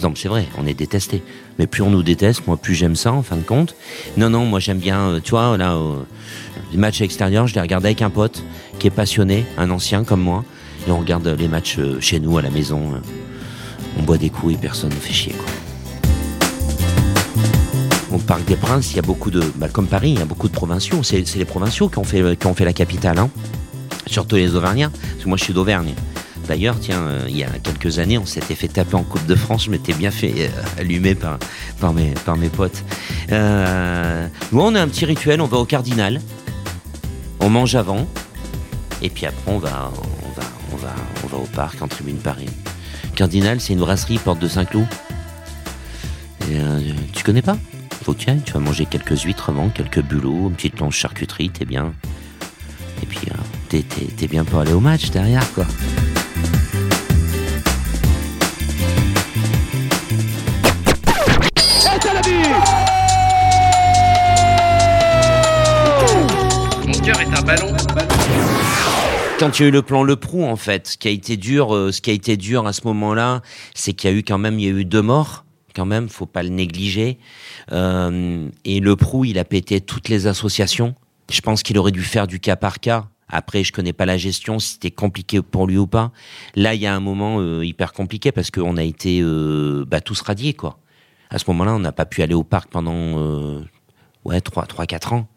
Non, 0.02 0.14
c'est 0.16 0.28
vrai, 0.28 0.46
on 0.56 0.66
est 0.66 0.74
détesté. 0.74 1.22
Mais 1.58 1.66
plus 1.66 1.82
on 1.82 1.90
nous 1.90 2.02
déteste, 2.02 2.46
moi 2.46 2.56
plus 2.56 2.74
j'aime 2.74 2.96
ça 2.96 3.12
en 3.12 3.22
fin 3.22 3.36
de 3.36 3.42
compte. 3.42 3.74
Non, 4.16 4.30
non, 4.30 4.46
moi 4.46 4.58
j'aime 4.58 4.78
bien, 4.78 4.98
euh, 4.98 5.20
tu 5.22 5.32
vois, 5.32 5.58
là, 5.58 5.74
euh, 5.74 6.02
les 6.72 6.78
matchs 6.78 7.02
extérieurs, 7.02 7.46
je 7.46 7.54
les 7.54 7.60
regarde 7.60 7.84
avec 7.84 8.00
un 8.00 8.08
pote 8.08 8.42
qui 8.78 8.86
est 8.86 8.90
passionné, 8.90 9.44
un 9.58 9.70
ancien 9.70 10.04
comme 10.04 10.22
moi, 10.22 10.42
et 10.88 10.90
on 10.90 10.98
regarde 10.98 11.26
les 11.28 11.48
matchs 11.48 11.76
euh, 11.78 12.00
chez 12.00 12.18
nous 12.18 12.38
à 12.38 12.42
la 12.42 12.48
maison. 12.48 12.94
euh. 12.94 12.98
On 13.98 14.02
boit 14.02 14.16
des 14.16 14.30
coups 14.30 14.54
et 14.54 14.56
personne 14.56 14.88
ne 14.88 14.94
fait 14.94 15.12
chier. 15.12 15.34
Au 18.10 18.18
Parc 18.18 18.44
des 18.46 18.56
Princes, 18.56 18.92
il 18.92 18.96
y 18.96 19.00
a 19.00 19.02
beaucoup 19.02 19.30
de, 19.30 19.42
bah, 19.56 19.68
comme 19.68 19.86
Paris, 19.86 20.12
il 20.12 20.18
y 20.18 20.22
a 20.22 20.24
beaucoup 20.24 20.48
de 20.48 20.52
provinciaux. 20.54 21.02
C'est 21.02 21.22
les 21.36 21.44
provinciaux 21.44 21.88
qui 21.90 21.98
ont 21.98 22.04
fait, 22.04 22.38
qui 22.38 22.46
ont 22.46 22.54
fait 22.54 22.64
la 22.64 22.72
capitale, 22.72 23.18
hein. 23.18 23.28
Surtout 24.10 24.34
les 24.34 24.56
Auvergnats, 24.56 24.90
parce 24.90 25.22
que 25.22 25.28
moi 25.28 25.38
je 25.38 25.44
suis 25.44 25.54
d'Auvergne. 25.54 25.94
D'ailleurs, 26.48 26.80
tiens, 26.80 26.98
euh, 27.02 27.26
il 27.28 27.36
y 27.36 27.44
a 27.44 27.50
quelques 27.62 28.00
années, 28.00 28.18
on 28.18 28.26
s'était 28.26 28.56
fait 28.56 28.66
taper 28.66 28.96
en 28.96 29.04
Coupe 29.04 29.24
de 29.24 29.36
France. 29.36 29.66
Je 29.66 29.70
m'étais 29.70 29.92
bien 29.92 30.10
fait 30.10 30.34
euh, 30.36 30.80
allumer 30.80 31.14
par, 31.14 31.92
mes, 31.92 32.48
potes. 32.48 32.82
Euh, 33.30 34.26
nous, 34.50 34.60
on 34.60 34.74
a 34.74 34.82
un 34.82 34.88
petit 34.88 35.04
rituel. 35.04 35.40
On 35.40 35.46
va 35.46 35.58
au 35.58 35.64
Cardinal. 35.64 36.20
On 37.38 37.50
mange 37.50 37.76
avant. 37.76 38.04
Et 39.00 39.10
puis 39.10 39.26
après, 39.26 39.52
on 39.52 39.58
va, 39.58 39.92
on 40.24 40.40
va, 40.40 40.46
on 40.72 40.76
va, 40.76 40.94
on 41.22 41.26
va 41.28 41.36
au 41.36 41.46
parc 41.46 41.80
en 41.82 41.86
tribune 41.86 42.16
Paris. 42.16 42.48
Cardinal, 43.14 43.60
c'est 43.60 43.74
une 43.74 43.78
brasserie 43.78 44.18
porte 44.18 44.40
de 44.40 44.48
Saint-Cloud. 44.48 44.86
Tu 47.12 47.22
connais 47.22 47.42
pas? 47.42 47.58
Faut 48.02 48.12
que 48.12 48.18
tu 48.18 48.28
ailles. 48.28 48.42
Tu 48.44 48.54
vas 48.54 48.58
manger 48.58 48.86
quelques 48.86 49.20
huîtres 49.20 49.50
avant, 49.50 49.68
quelques 49.68 50.02
bulots, 50.02 50.48
une 50.48 50.54
petite 50.54 50.74
planche 50.74 50.96
charcuterie. 50.96 51.50
T'es 51.50 51.64
bien. 51.64 51.92
T'es, 53.70 54.26
bien 54.26 54.44
pour 54.44 54.58
aller 54.58 54.72
au 54.72 54.80
match 54.80 55.10
derrière, 55.10 55.48
quoi. 55.52 55.64
Mon 66.84 66.98
cœur 66.98 67.20
est 67.20 67.38
un 67.38 67.42
ballon. 67.42 67.72
quand 69.38 69.58
il 69.58 69.62
y 69.62 69.64
a 69.66 69.68
eu 69.68 69.70
le 69.70 69.82
plan 69.82 70.02
Le 70.02 70.16
Prou, 70.16 70.42
en 70.42 70.56
fait, 70.56 70.88
ce 70.88 70.98
qui 70.98 71.06
a 71.06 71.12
été 71.12 71.36
dur, 71.36 71.72
euh, 71.72 71.92
ce 71.92 72.00
qui 72.00 72.10
a 72.10 72.12
été 72.12 72.36
dur 72.36 72.66
à 72.66 72.72
ce 72.72 72.80
moment-là, 72.88 73.40
c'est 73.76 73.92
qu'il 73.92 74.10
y 74.10 74.12
a 74.12 74.16
eu 74.16 74.24
quand 74.24 74.38
même, 74.38 74.58
il 74.58 74.64
y 74.64 74.68
a 74.68 74.72
eu 74.72 74.84
deux 74.84 75.00
morts, 75.00 75.44
quand 75.76 75.86
même, 75.86 76.08
faut 76.08 76.26
pas 76.26 76.42
le 76.42 76.48
négliger. 76.48 77.20
Euh, 77.70 78.48
et 78.64 78.80
Le 78.80 78.96
Prou, 78.96 79.24
il 79.24 79.38
a 79.38 79.44
pété 79.44 79.80
toutes 79.80 80.08
les 80.08 80.26
associations. 80.26 80.96
Je 81.30 81.40
pense 81.40 81.62
qu'il 81.62 81.78
aurait 81.78 81.92
dû 81.92 82.02
faire 82.02 82.26
du 82.26 82.40
cas 82.40 82.56
par 82.56 82.80
cas. 82.80 83.06
Après, 83.30 83.64
je 83.64 83.72
connais 83.72 83.92
pas 83.92 84.06
la 84.06 84.16
gestion, 84.16 84.58
si 84.58 84.72
c'était 84.72 84.90
compliqué 84.90 85.40
pour 85.40 85.66
lui 85.66 85.78
ou 85.78 85.86
pas. 85.86 86.12
Là, 86.56 86.74
il 86.74 86.80
y 86.80 86.86
a 86.86 86.94
un 86.94 87.00
moment 87.00 87.40
euh, 87.40 87.64
hyper 87.64 87.92
compliqué 87.92 88.32
parce 88.32 88.50
qu'on 88.50 88.76
a 88.76 88.82
été 88.82 89.20
euh, 89.22 89.84
bah, 89.86 90.00
tous 90.00 90.20
radiés, 90.20 90.54
quoi. 90.54 90.78
À 91.30 91.38
ce 91.38 91.44
moment-là, 91.48 91.74
on 91.74 91.78
n'a 91.78 91.92
pas 91.92 92.06
pu 92.06 92.22
aller 92.22 92.34
au 92.34 92.42
parc 92.42 92.70
pendant 92.70 92.92
euh, 92.94 93.60
ouais 94.24 94.40
trois, 94.40 94.66
trois, 94.66 94.86
quatre 94.86 95.12
ans. 95.12 95.28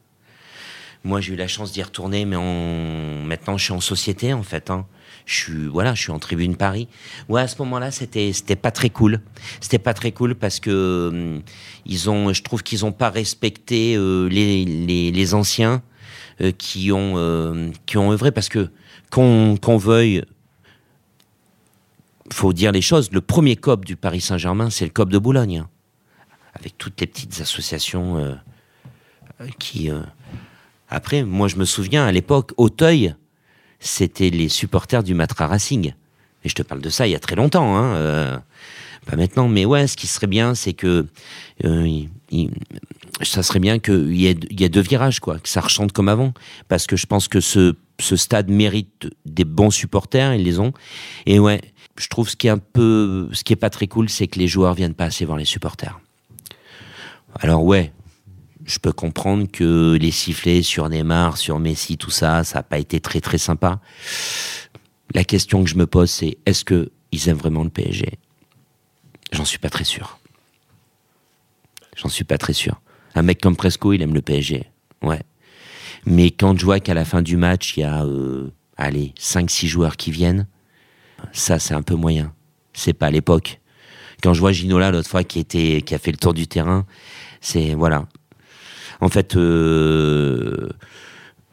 Moi, 1.03 1.21
j'ai 1.21 1.33
eu 1.33 1.35
la 1.35 1.47
chance 1.47 1.71
d'y 1.71 1.83
retourner, 1.83 2.25
mais 2.25 2.37
en... 2.37 3.23
maintenant, 3.25 3.57
je 3.57 3.65
suis 3.65 3.73
en 3.73 3.81
société, 3.81 4.33
en 4.33 4.41
fait. 4.41 4.71
Hein. 4.71 4.87
Je 5.25 5.35
suis, 5.35 5.67
voilà, 5.67 5.93
je 5.93 6.01
suis 6.01 6.11
en 6.11 6.17
tribune 6.17 6.55
Paris. 6.55 6.87
Ouais, 7.29 7.41
à 7.41 7.47
ce 7.47 7.57
moment-là, 7.59 7.91
c'était, 7.91 8.33
c'était 8.33 8.55
pas 8.55 8.71
très 8.71 8.89
cool. 8.89 9.21
C'était 9.59 9.79
pas 9.79 9.93
très 9.93 10.13
cool 10.13 10.33
parce 10.33 10.59
que 10.59 11.09
hum, 11.11 11.41
ils 11.85 12.09
ont, 12.09 12.33
je 12.33 12.41
trouve 12.41 12.63
qu'ils 12.63 12.85
ont 12.85 12.91
pas 12.91 13.09
respecté 13.09 13.97
les, 14.29 15.11
les, 15.11 15.33
anciens 15.33 15.83
qui 16.57 16.91
ont, 16.91 17.13
euh, 17.17 17.71
qui 17.85 17.97
ont 17.97 18.11
œuvré 18.11 18.31
parce 18.31 18.49
que 18.49 18.69
qu'on, 19.11 19.57
qu'on 19.61 19.77
veuille, 19.77 20.23
faut 22.31 22.53
dire 22.53 22.71
les 22.71 22.81
choses. 22.81 23.11
Le 23.11 23.21
premier 23.21 23.55
COP 23.55 23.85
du 23.85 23.95
Paris 23.95 24.21
Saint-Germain, 24.21 24.69
c'est 24.69 24.85
le 24.85 24.91
COP 24.91 25.09
de 25.09 25.17
Boulogne, 25.17 25.59
hein. 25.59 25.69
avec 26.53 26.77
toutes 26.77 26.99
les 26.99 27.07
petites 27.07 27.39
associations 27.41 28.17
euh, 28.17 28.33
euh, 29.41 29.47
qui. 29.59 29.91
euh, 29.91 30.01
après, 30.89 31.23
moi, 31.23 31.47
je 31.47 31.55
me 31.55 31.65
souviens, 31.65 32.05
à 32.05 32.11
l'époque, 32.11 32.51
Auteuil, 32.57 33.15
c'était 33.79 34.29
les 34.29 34.47
supporters 34.47 35.01
du 35.01 35.15
Matra 35.15 35.47
Racing. 35.47 35.93
Et 36.43 36.49
je 36.49 36.55
te 36.55 36.61
parle 36.61 36.81
de 36.81 36.89
ça 36.89 37.07
il 37.07 37.11
y 37.11 37.15
a 37.15 37.19
très 37.19 37.35
longtemps, 37.35 37.75
hein. 37.75 37.95
euh, 37.95 38.37
pas 39.05 39.15
maintenant. 39.15 39.47
Mais 39.47 39.65
ouais, 39.65 39.87
ce 39.87 39.97
qui 39.97 40.07
serait 40.07 40.27
bien, 40.27 40.53
c'est 40.55 40.73
que 40.73 41.07
euh, 41.63 42.01
ça 43.21 43.43
serait 43.43 43.59
bien 43.59 43.79
qu'il 43.79 44.15
y, 44.15 44.25
ait- 44.27 44.69
deux 44.69 44.81
virages, 44.81 45.19
quoi, 45.19 45.39
que 45.39 45.47
ça 45.49 45.61
rechante 45.61 45.91
comme 45.91 46.09
avant. 46.09 46.33
Parce 46.67 46.87
que 46.87 46.95
je 46.95 47.05
pense 47.05 47.27
que 47.27 47.39
ce, 47.39 47.75
ce 47.99 48.15
stade 48.15 48.49
mérite 48.49 49.07
des 49.25 49.45
bons 49.45 49.69
supporters, 49.69 50.33
ils 50.33 50.43
les 50.43 50.59
ont. 50.59 50.73
Et 51.25 51.39
ouais, 51.39 51.61
je 51.97 52.07
trouve 52.07 52.27
ce 52.29 52.35
qui 52.35 52.47
est 52.47 52.51
un 52.51 52.57
peu, 52.57 53.29
ce 53.31 53.43
qui 53.43 53.53
est 53.53 53.57
pas 53.57 53.69
très 53.69 53.87
cool, 53.87 54.09
c'est 54.09 54.27
que 54.27 54.39
les 54.39 54.47
joueurs 54.47 54.73
viennent 54.73 54.95
pas 54.95 55.05
assez 55.05 55.25
voir 55.25 55.37
les 55.37 55.45
supporters. 55.45 55.99
Alors 57.39 57.63
ouais, 57.63 57.93
je 58.65 58.79
peux 58.79 58.91
comprendre 58.93 59.47
que 59.51 59.97
les 59.99 60.11
sifflets 60.11 60.61
sur 60.61 60.87
Neymar, 60.89 61.37
sur 61.37 61.59
Messi, 61.59 61.97
tout 61.97 62.11
ça, 62.11 62.43
ça 62.43 62.59
n'a 62.59 62.63
pas 62.63 62.79
été 62.79 62.99
très 62.99 63.21
très 63.21 63.37
sympa. 63.37 63.79
La 65.13 65.23
question 65.23 65.63
que 65.63 65.69
je 65.69 65.75
me 65.75 65.85
pose, 65.85 66.09
c'est 66.09 66.37
est-ce 66.45 66.63
que 66.65 66.91
ils 67.11 67.29
aiment 67.29 67.37
vraiment 67.37 67.63
le 67.63 67.69
PSG 67.69 68.17
J'en 69.31 69.45
suis 69.45 69.59
pas 69.59 69.69
très 69.69 69.83
sûr. 69.83 70.19
J'en 71.95 72.09
suis 72.09 72.23
pas 72.23 72.37
très 72.37 72.53
sûr. 72.53 72.81
Un 73.15 73.21
mec 73.21 73.41
comme 73.41 73.55
Presco, 73.55 73.93
il 73.93 74.01
aime 74.01 74.13
le 74.13 74.21
PSG. 74.21 74.65
Ouais. 75.01 75.21
Mais 76.05 76.31
quand 76.31 76.57
je 76.57 76.65
vois 76.65 76.79
qu'à 76.79 76.93
la 76.93 77.05
fin 77.05 77.21
du 77.21 77.37
match, 77.37 77.77
il 77.77 77.81
y 77.81 77.83
a, 77.83 78.03
euh, 78.03 78.51
allez, 78.77 79.13
5-6 79.19 79.67
joueurs 79.67 79.97
qui 79.97 80.11
viennent, 80.11 80.47
ça, 81.31 81.59
c'est 81.59 81.73
un 81.73 81.81
peu 81.81 81.95
moyen. 81.95 82.33
C'est 82.73 82.93
pas 82.93 83.11
l'époque. 83.11 83.59
Quand 84.21 84.33
je 84.33 84.39
vois 84.39 84.51
Ginola 84.51 84.91
l'autre 84.91 85.09
fois 85.09 85.23
qui 85.23 85.39
était, 85.39 85.81
qui 85.81 85.95
a 85.95 85.97
fait 85.97 86.11
le 86.11 86.17
tour 86.17 86.33
du 86.33 86.47
terrain, 86.47 86.85
c'est, 87.41 87.73
voilà. 87.73 88.07
En 88.99 89.09
fait, 89.09 89.35
euh, 89.35 90.69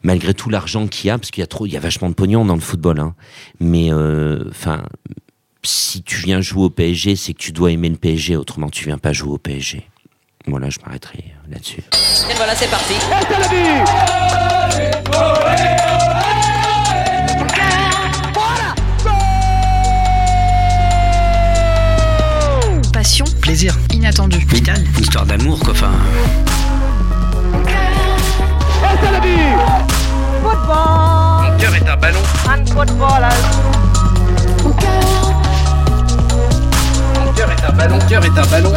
malgré 0.03 0.33
tout 0.33 0.49
l'argent 0.49 0.87
qu'il 0.87 1.07
y 1.07 1.11
a, 1.11 1.17
parce 1.17 1.31
qu'il 1.31 1.41
y 1.41 1.43
a 1.43 1.47
trop, 1.47 1.65
il 1.65 1.73
y 1.73 1.77
a 1.77 1.79
vachement 1.79 2.09
de 2.09 2.15
pognon 2.15 2.45
dans 2.45 2.55
le 2.55 2.61
football, 2.61 2.99
hein. 2.99 3.15
Mais, 3.59 3.91
euh, 3.91 4.45
enfin, 4.49 4.83
si 5.63 6.01
tu 6.03 6.17
viens 6.17 6.41
jouer 6.41 6.63
au 6.63 6.69
PSG, 6.69 7.15
c'est 7.15 7.33
que 7.33 7.39
tu 7.39 7.51
dois 7.51 7.71
aimer 7.71 7.89
le 7.89 7.97
PSG, 7.97 8.35
autrement 8.35 8.69
tu 8.69 8.85
viens 8.85 8.97
pas 8.97 9.13
jouer 9.13 9.33
au 9.33 9.37
PSG. 9.37 9.90
Voilà, 10.47 10.69
je 10.69 10.79
m'arrêterai 10.85 11.33
là-dessus. 11.49 11.83
Et 12.29 12.33
voilà, 12.35 12.55
c'est 12.55 12.69
parti. 12.69 12.95
Passion, 22.93 23.25
Plaisir. 23.41 23.73
inattendu. 23.93 24.37
Vital. 24.49 24.83
Histoire 24.99 25.25
d'amour, 25.25 25.59
quoi. 25.59 25.71
Enfin, 25.71 25.91
Mon 30.43 31.57
cœur 31.57 31.75
est 31.75 31.89
un 31.89 31.95
ballon. 31.97 32.19
Mon 37.25 37.33
cœur 37.33 37.51
est 37.51 37.63
un 37.65 37.71
ballon. 37.71 37.95
Mon 37.95 38.07
cœur 38.07 38.23
est 38.25 38.37
un 38.37 38.45
ballon. 38.45 38.71